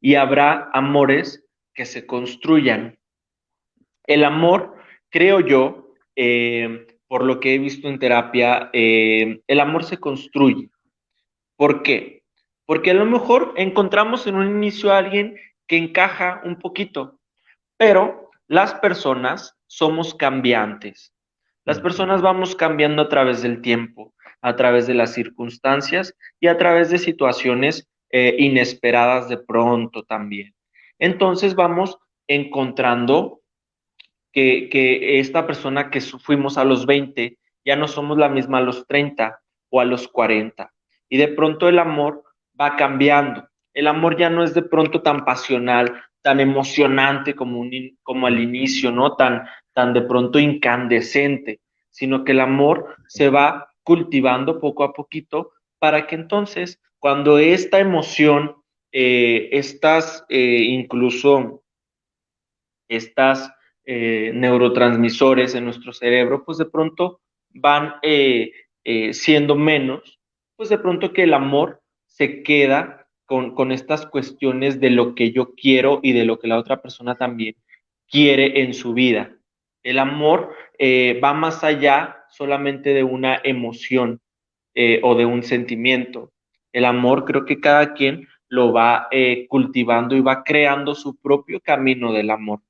[0.00, 2.97] Y habrá amores que se construyan.
[4.08, 4.74] El amor,
[5.10, 10.70] creo yo, eh, por lo que he visto en terapia, eh, el amor se construye.
[11.56, 12.22] ¿Por qué?
[12.64, 15.36] Porque a lo mejor encontramos en un inicio a alguien
[15.66, 17.20] que encaja un poquito,
[17.76, 21.12] pero las personas somos cambiantes.
[21.66, 26.56] Las personas vamos cambiando a través del tiempo, a través de las circunstancias y a
[26.56, 30.54] través de situaciones eh, inesperadas de pronto también.
[30.98, 33.37] Entonces vamos encontrando
[34.32, 38.86] que, esta persona que fuimos a los 20 ya no somos la misma a los
[38.86, 40.72] 30 o a los 40.
[41.08, 42.24] Y de pronto el amor
[42.58, 43.48] va cambiando.
[43.74, 47.64] El amor ya no es de pronto tan pasional, tan emocionante como,
[48.02, 49.14] como al inicio, ¿no?
[49.16, 51.60] Tan, tan de pronto incandescente,
[51.90, 57.78] sino que el amor se va cultivando poco a poquito para que entonces cuando esta
[57.78, 58.56] emoción,
[58.92, 61.62] eh, estas eh, incluso
[62.88, 63.52] estas
[63.90, 67.20] eh, neurotransmisores en nuestro cerebro, pues de pronto
[67.50, 67.94] van
[69.12, 70.20] siendo menos,
[70.56, 75.32] pues de pronto que el amor se queda con, con, estas cuestiones de lo que
[75.32, 77.56] yo quiero y de lo que la otra persona también
[78.10, 79.34] quiere en su vida.
[79.82, 84.20] El amor va más allá solamente de una emoción
[85.02, 86.32] o de un sentimiento.
[86.72, 91.60] El amor creo que cada quien lo va eh, cultivando y va creando su propio
[91.60, 92.60] camino del amor.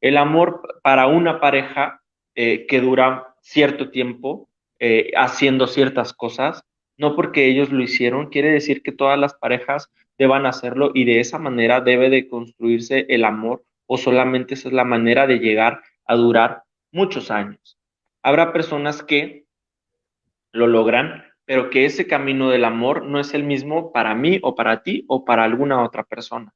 [0.00, 2.02] El amor para una pareja
[2.34, 6.64] eh, que dura cierto tiempo eh, haciendo ciertas cosas,
[6.96, 11.20] no porque ellos lo hicieron, quiere decir que todas las parejas deban hacerlo y de
[11.20, 15.82] esa manera debe de construirse el amor o solamente esa es la manera de llegar
[16.04, 17.78] a durar muchos años.
[18.22, 19.46] Habrá personas que
[20.52, 24.54] lo logran pero que ese camino del amor no es el mismo para mí o
[24.54, 26.52] para ti o para alguna otra persona.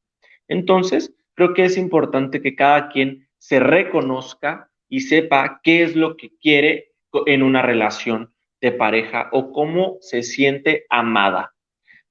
[0.48, 6.16] Entonces, creo que es importante que cada quien se reconozca y sepa qué es lo
[6.16, 6.92] que quiere
[7.26, 11.52] en una relación de pareja o cómo se siente amada.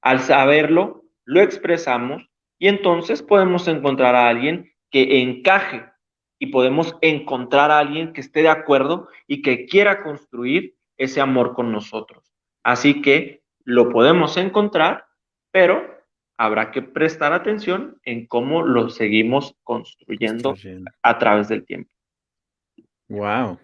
[0.02, 2.28] Al saberlo, lo expresamos
[2.58, 5.86] y entonces podemos encontrar a alguien que encaje
[6.38, 11.54] y podemos encontrar a alguien que esté de acuerdo y que quiera construir ese amor
[11.54, 12.30] con nosotros.
[12.62, 15.06] Así que lo podemos encontrar,
[15.50, 15.91] pero
[16.42, 20.56] habrá que prestar atención en cómo lo seguimos construyendo,
[21.00, 21.94] a través del tiempo.
[23.08, 23.60] Wow.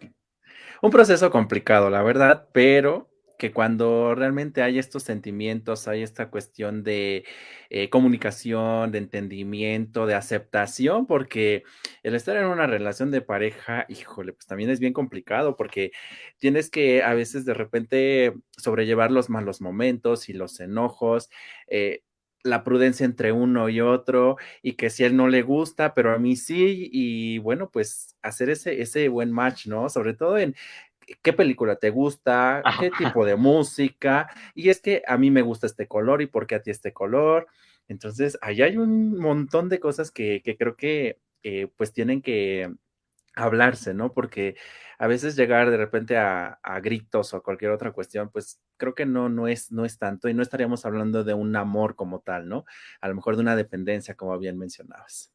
[0.82, 6.84] Un proceso complicado, la verdad, pero que cuando realmente hay estos sentimientos, hay esta cuestión
[6.84, 7.24] de
[7.68, 11.64] eh, comunicación, de entendimiento, de aceptación, porque
[12.04, 15.90] el estar en una relación de pareja, híjole, pues también es bien complicado, porque
[16.38, 21.28] tienes que a veces de repente sobrellevar los malos momentos y los enojos.
[21.66, 22.02] Eh,
[22.48, 26.12] la prudencia entre uno y otro y que si a él no le gusta, pero
[26.12, 29.88] a mí sí, y bueno, pues hacer ese, ese buen match, ¿no?
[29.88, 30.54] Sobre todo en,
[31.22, 35.66] qué película te gusta, qué tipo de música, y es que a mí me gusta
[35.66, 37.46] este color y por qué a ti este color.
[37.88, 42.70] Entonces, ahí hay un montón de cosas que, creo que eh, pues tienen que
[43.38, 44.12] hablarse, ¿no?
[44.12, 44.56] Porque
[44.98, 49.28] a veces llegar de repente a, gritos o cualquier otra cuestión, pues creo que no,
[49.28, 52.64] no, es, no es tanto y no estaríamos hablando de un amor como tal, ¿no?
[53.00, 55.32] A lo mejor de una dependencia, como bien mencionabas.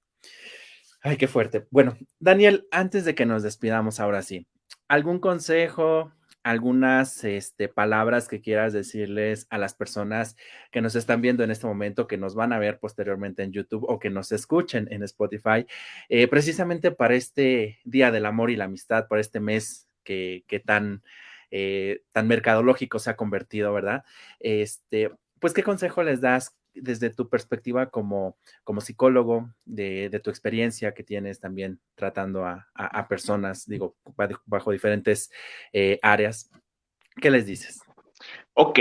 [1.01, 1.67] Ay, qué fuerte.
[1.69, 4.47] Bueno, Daniel, antes de que nos despidamos ahora sí,
[4.87, 6.11] ¿Algún consejo,
[6.43, 10.35] algunas este, palabras que quieras decirles a las personas
[10.71, 13.85] que nos están viendo en este momento, que nos van a ver posteriormente en YouTube
[13.87, 15.65] o que nos escuchen en Spotify,
[16.09, 21.01] eh, precisamente para este Día del Amor y la Amistad, para este mes que, tan,
[21.49, 24.03] eh, tan mercadológico se ha convertido, ¿verdad?
[24.39, 26.55] Este, pues, ¿qué consejo les das?
[26.75, 33.67] Desde tu perspectiva como, como psicólogo, de, tu experiencia que tienes también tratando a, personas,
[33.67, 33.95] digo,
[34.45, 35.31] bajo diferentes
[35.71, 36.51] eh, áreas,
[37.21, 37.81] ¿qué les dices?
[38.53, 38.79] Ok,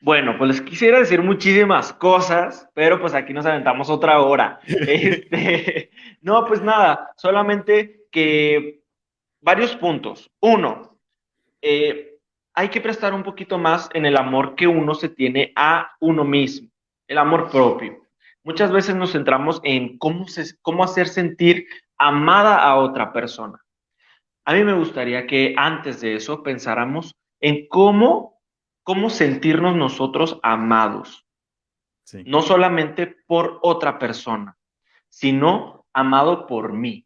[0.00, 4.60] bueno, pues les quisiera decir muchísimas cosas, pero pues aquí nos aventamos otra hora.
[4.66, 5.90] Este,
[6.22, 8.82] no, pues nada, solamente que
[9.40, 10.30] varios puntos.
[10.40, 10.98] Uno,
[11.62, 12.16] eh,
[12.54, 16.24] hay que prestar un poquito más en el amor que uno se tiene a uno
[16.24, 16.68] mismo
[17.08, 18.02] el amor propio.
[18.44, 20.26] Muchas veces nos centramos en cómo,
[20.62, 21.66] cómo hacer sentir
[21.98, 23.62] amada a otra persona.
[24.44, 28.40] A mí me gustaría que antes de eso pensáramos en cómo,
[28.82, 31.26] cómo sentirnos nosotros amados.
[32.24, 34.56] No solamente por otra persona,
[35.10, 37.04] sino amado por mí.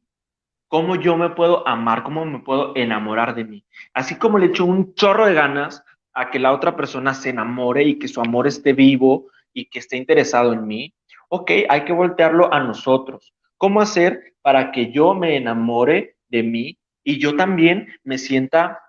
[0.68, 3.64] Cómo yo me puedo amar, cómo me puedo enamorar de mí.
[3.92, 7.82] Así como le echo un chorro de ganas a que la otra persona se enamore
[7.82, 10.94] y que su amor esté vivo y que esté interesado en mí,
[11.28, 13.34] ok, hay que voltearlo a nosotros.
[13.57, 18.80] ¿Cómo hacer para que yo me enamore de mí y yo también me sienta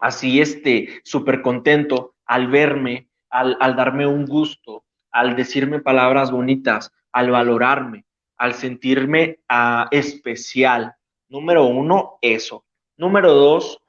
[0.00, 7.30] así, este, súper contento al verme, al, darme un gusto, al decirme palabras bonitas, al
[7.30, 8.04] valorarme,
[8.36, 10.94] al sentirme ah, especial?
[11.28, 12.64] Número uno, eso.
[12.96, 13.80] Número dos,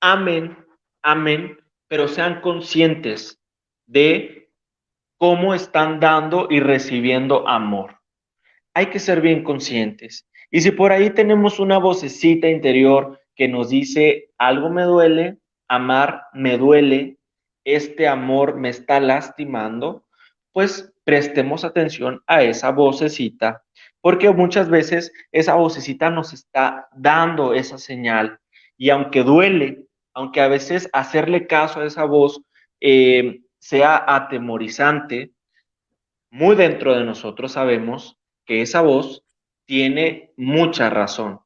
[0.00, 0.56] amen,
[1.02, 3.40] amen, pero sean conscientes
[3.86, 4.49] de
[5.20, 8.00] cómo están dando y recibiendo amor.
[8.72, 13.68] Hay que ser bien conscientes Y si por ahí tenemos una vocecita interior que nos
[13.68, 15.36] dice, algo me duele,
[15.68, 17.18] amar me duele,
[17.64, 20.06] este amor me está lastimando,
[20.52, 23.62] pues prestemos atención a esa vocecita,
[24.00, 28.40] porque muchas veces esa vocecita nos está dando esa señal.
[28.78, 32.40] Y aunque duele, aunque a veces hacerle caso a esa voz
[32.80, 35.32] eh, sea atemorizante,
[36.30, 39.24] muy dentro de nosotros sabemos que esa voz
[39.66, 41.40] tiene mucha razón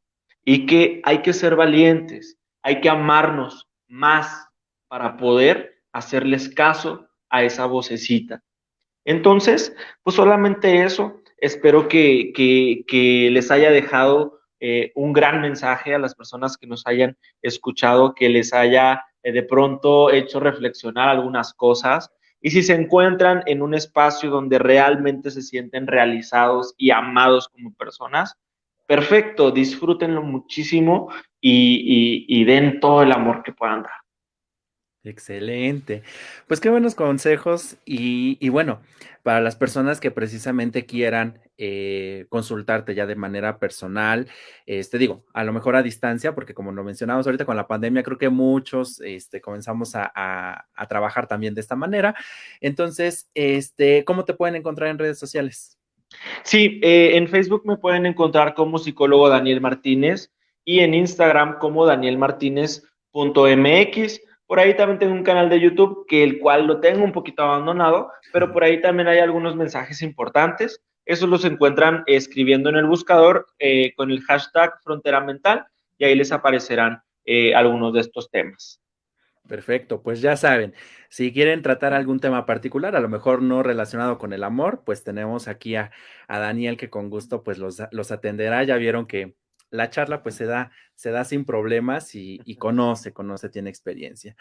[0.44, 4.48] y que hay que ser valientes, hay que amarnos más
[4.88, 8.42] para poder hacerles caso a esa vocecita.
[9.04, 11.20] Entonces, pues solamente eso.
[11.36, 12.32] Espero que,
[13.30, 18.28] les haya dejado eh, un gran mensaje a las personas que nos hayan escuchado, que
[18.28, 22.12] les haya eh, de pronto hecho reflexionar algunas cosas.
[22.40, 27.72] Y si se encuentran en un espacio donde realmente se sienten realizados y amados como
[27.74, 28.36] personas,
[28.86, 31.08] perfecto, disfrútenlo muchísimo
[31.40, 34.03] y, y den todo el amor que puedan dar.
[35.05, 36.02] Excelente.
[36.48, 38.80] Pues qué buenos consejos y, bueno,
[39.22, 44.28] para las personas que precisamente quieran eh, consultarte ya de manera personal,
[44.64, 48.02] este digo, a lo mejor a distancia, porque como lo mencionamos ahorita con la pandemia,
[48.02, 52.14] creo que muchos este, comenzamos a, trabajar también de esta manera.
[52.62, 55.78] Entonces, este, ¿cómo te pueden encontrar en redes sociales?
[56.44, 60.32] Sí, eh, en Facebook me pueden encontrar como psicólogo Daniel Martínez
[60.64, 64.20] y en Instagram como danielmartinez.mx.
[64.47, 67.42] Por ahí también tengo un canal de YouTube que el cual lo tengo un poquito
[67.42, 70.82] abandonado, pero por ahí también hay algunos mensajes importantes.
[71.07, 75.66] Esos los encuentran escribiendo en el buscador eh, con el hashtag frontera mental
[75.99, 78.80] y ahí les aparecerán eh, algunos de estos temas.
[79.49, 80.74] Perfecto, pues ya saben,
[81.11, 85.05] si quieren tratar algún tema particular, a lo mejor no relacionado con el amor, pues
[85.05, 85.90] tenemos aquí a,
[86.28, 88.64] Daniel que con gusto pues los, los atenderá.
[88.64, 89.36] Ya vieron que
[89.70, 94.36] la charla pues se da, se da sin problemas y, conoce, conoce, tiene experiencia.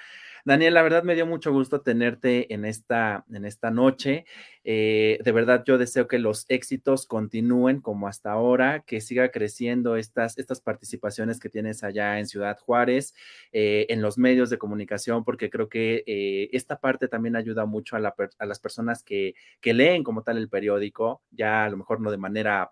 [0.46, 4.26] Daniel, la verdad me dio mucho gusto tenerte en esta, en esta noche.
[4.64, 9.98] Eh, de verdad yo deseo que los éxitos continúen como hasta ahora, que siga creciendo
[9.98, 13.14] estas, estas participaciones que tienes allá en Ciudad Juárez,
[13.52, 17.96] eh, en los medios de comunicación, porque creo que eh, esta parte también ayuda mucho
[17.96, 22.12] a, las personas que, que, leen como tal el periódico, ya a lo mejor no
[22.12, 22.72] de manera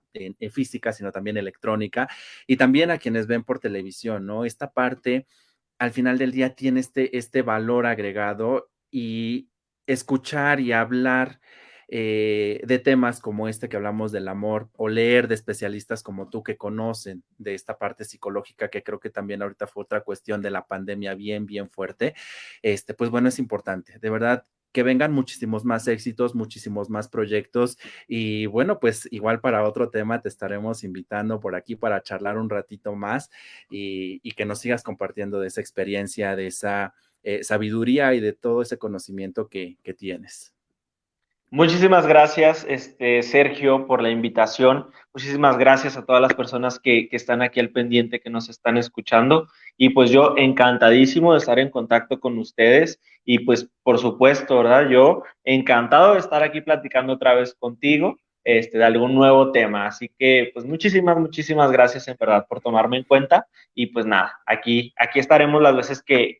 [0.52, 2.08] física, sino también electrónica
[2.46, 3.71] y también a quienes ven por televisión,
[4.26, 4.46] ¿no?
[4.46, 5.28] Esta parte
[5.80, 9.50] al final del día tiene este, este valor agregado y
[9.88, 11.40] escuchar y hablar
[11.94, 16.42] eh, de temas como este que hablamos del amor o leer de especialistas como tú
[16.42, 20.52] que conocen de esta parte psicológica que creo que también ahorita fue otra cuestión de
[20.52, 22.14] la pandemia bien, bien fuerte,
[22.62, 24.00] este, pues bueno, es importante.
[24.00, 29.64] De verdad, que vengan muchísimos más éxitos, muchísimos más proyectos y bueno, pues igual para
[29.68, 33.30] otro tema te estaremos invitando por aquí para charlar un ratito más
[33.70, 36.94] y, que nos sigas compartiendo de esa experiencia, de esa
[37.24, 40.54] eh, sabiduría y de todo ese conocimiento que, que tienes.
[41.54, 44.88] Muchísimas gracias, este, Sergio, por la invitación.
[45.14, 49.50] Muchísimas gracias a todas las personas que, están aquí al pendiente, que nos están escuchando.
[49.76, 53.02] Y pues yo encantadísimo de estar en contacto con ustedes.
[53.26, 54.88] Y pues, por supuesto, ¿verdad?
[54.88, 59.88] Yo encantado de estar aquí platicando otra vez contigo este, de algún nuevo tema.
[59.88, 63.46] Así que, pues, muchísimas, muchísimas gracias en verdad por tomarme en cuenta.
[63.76, 66.40] Y pues nada, aquí, aquí estaremos las veces que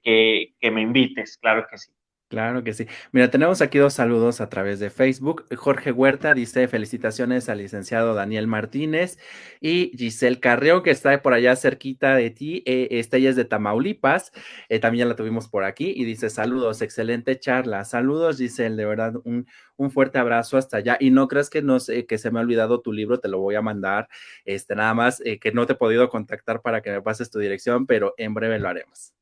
[0.62, 1.92] me invites, claro que sí.
[2.32, 2.88] Claro que sí.
[3.12, 5.44] Mira, tenemos aquí dos saludos a través de Facebook.
[5.54, 9.20] Jorge Huerta dice felicitaciones al licenciado Daniel Martínez
[9.60, 12.64] y Giselle Carreo, que está por allá cerquita de ti.
[12.66, 14.32] Eh, esta ella es de Tamaulipas.
[14.70, 17.84] Eh, también la tuvimos por aquí y dice saludos, excelente charla.
[17.84, 19.46] Saludos, Giselle, de verdad, un,
[19.76, 20.96] un fuerte abrazo hasta allá.
[21.02, 23.56] Y no creas que, no que se me ha olvidado tu libro, te lo voy
[23.56, 24.08] a mandar.
[24.46, 27.40] Este, nada más eh, que no te he podido contactar para que me pases tu
[27.40, 29.14] dirección, pero en breve lo haremos.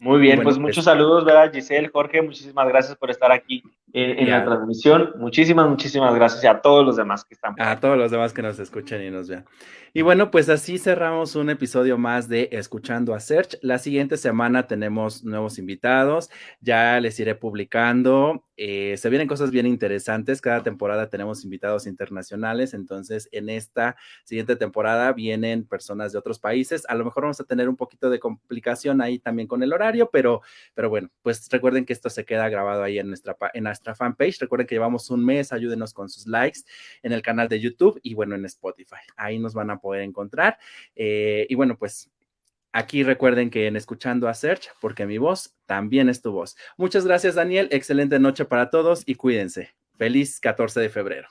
[0.00, 1.52] Muy bien, pues muchos saludos, ¿verdad?
[1.52, 5.12] Giselle, Jorge, muchísimas gracias por estar aquí en, la transmisión.
[5.18, 7.54] Muchísimas, muchísimas gracias a todos los demás que están.
[7.58, 9.44] A todos los demás que nos escuchen y nos vean.
[9.92, 13.58] Y bueno, pues así cerramos un episodio más de Escuchando a Search.
[13.60, 16.30] La siguiente semana tenemos nuevos invitados,
[16.60, 18.44] ya les iré publicando.
[18.58, 20.40] Eh, se vienen cosas bien interesantes.
[20.40, 26.84] Cada temporada tenemos invitados internacionales, entonces en esta siguiente temporada vienen personas de otros países.
[26.88, 30.10] A lo mejor vamos a tener un poquito de complicación ahí también con el horario,
[30.10, 30.42] pero,
[30.74, 34.40] pero bueno, pues recuerden que esto se queda grabado ahí en nuestra, en nuestra fanpage.
[34.40, 36.60] Recuerden que llevamos un mes, ayúdenos con sus likes
[37.02, 38.96] en el canal de YouTube y bueno, en Spotify.
[39.16, 40.58] Ahí nos van a poder encontrar.
[40.96, 42.10] Eh, y bueno, pues
[42.78, 46.56] aquí recuerden que en Escuchando a Search, porque mi voz también es tu voz.
[46.76, 47.68] Muchas gracias, Daniel.
[47.72, 49.74] Excelente noche para todos y cuídense.
[49.96, 51.28] Feliz 14 de febrero.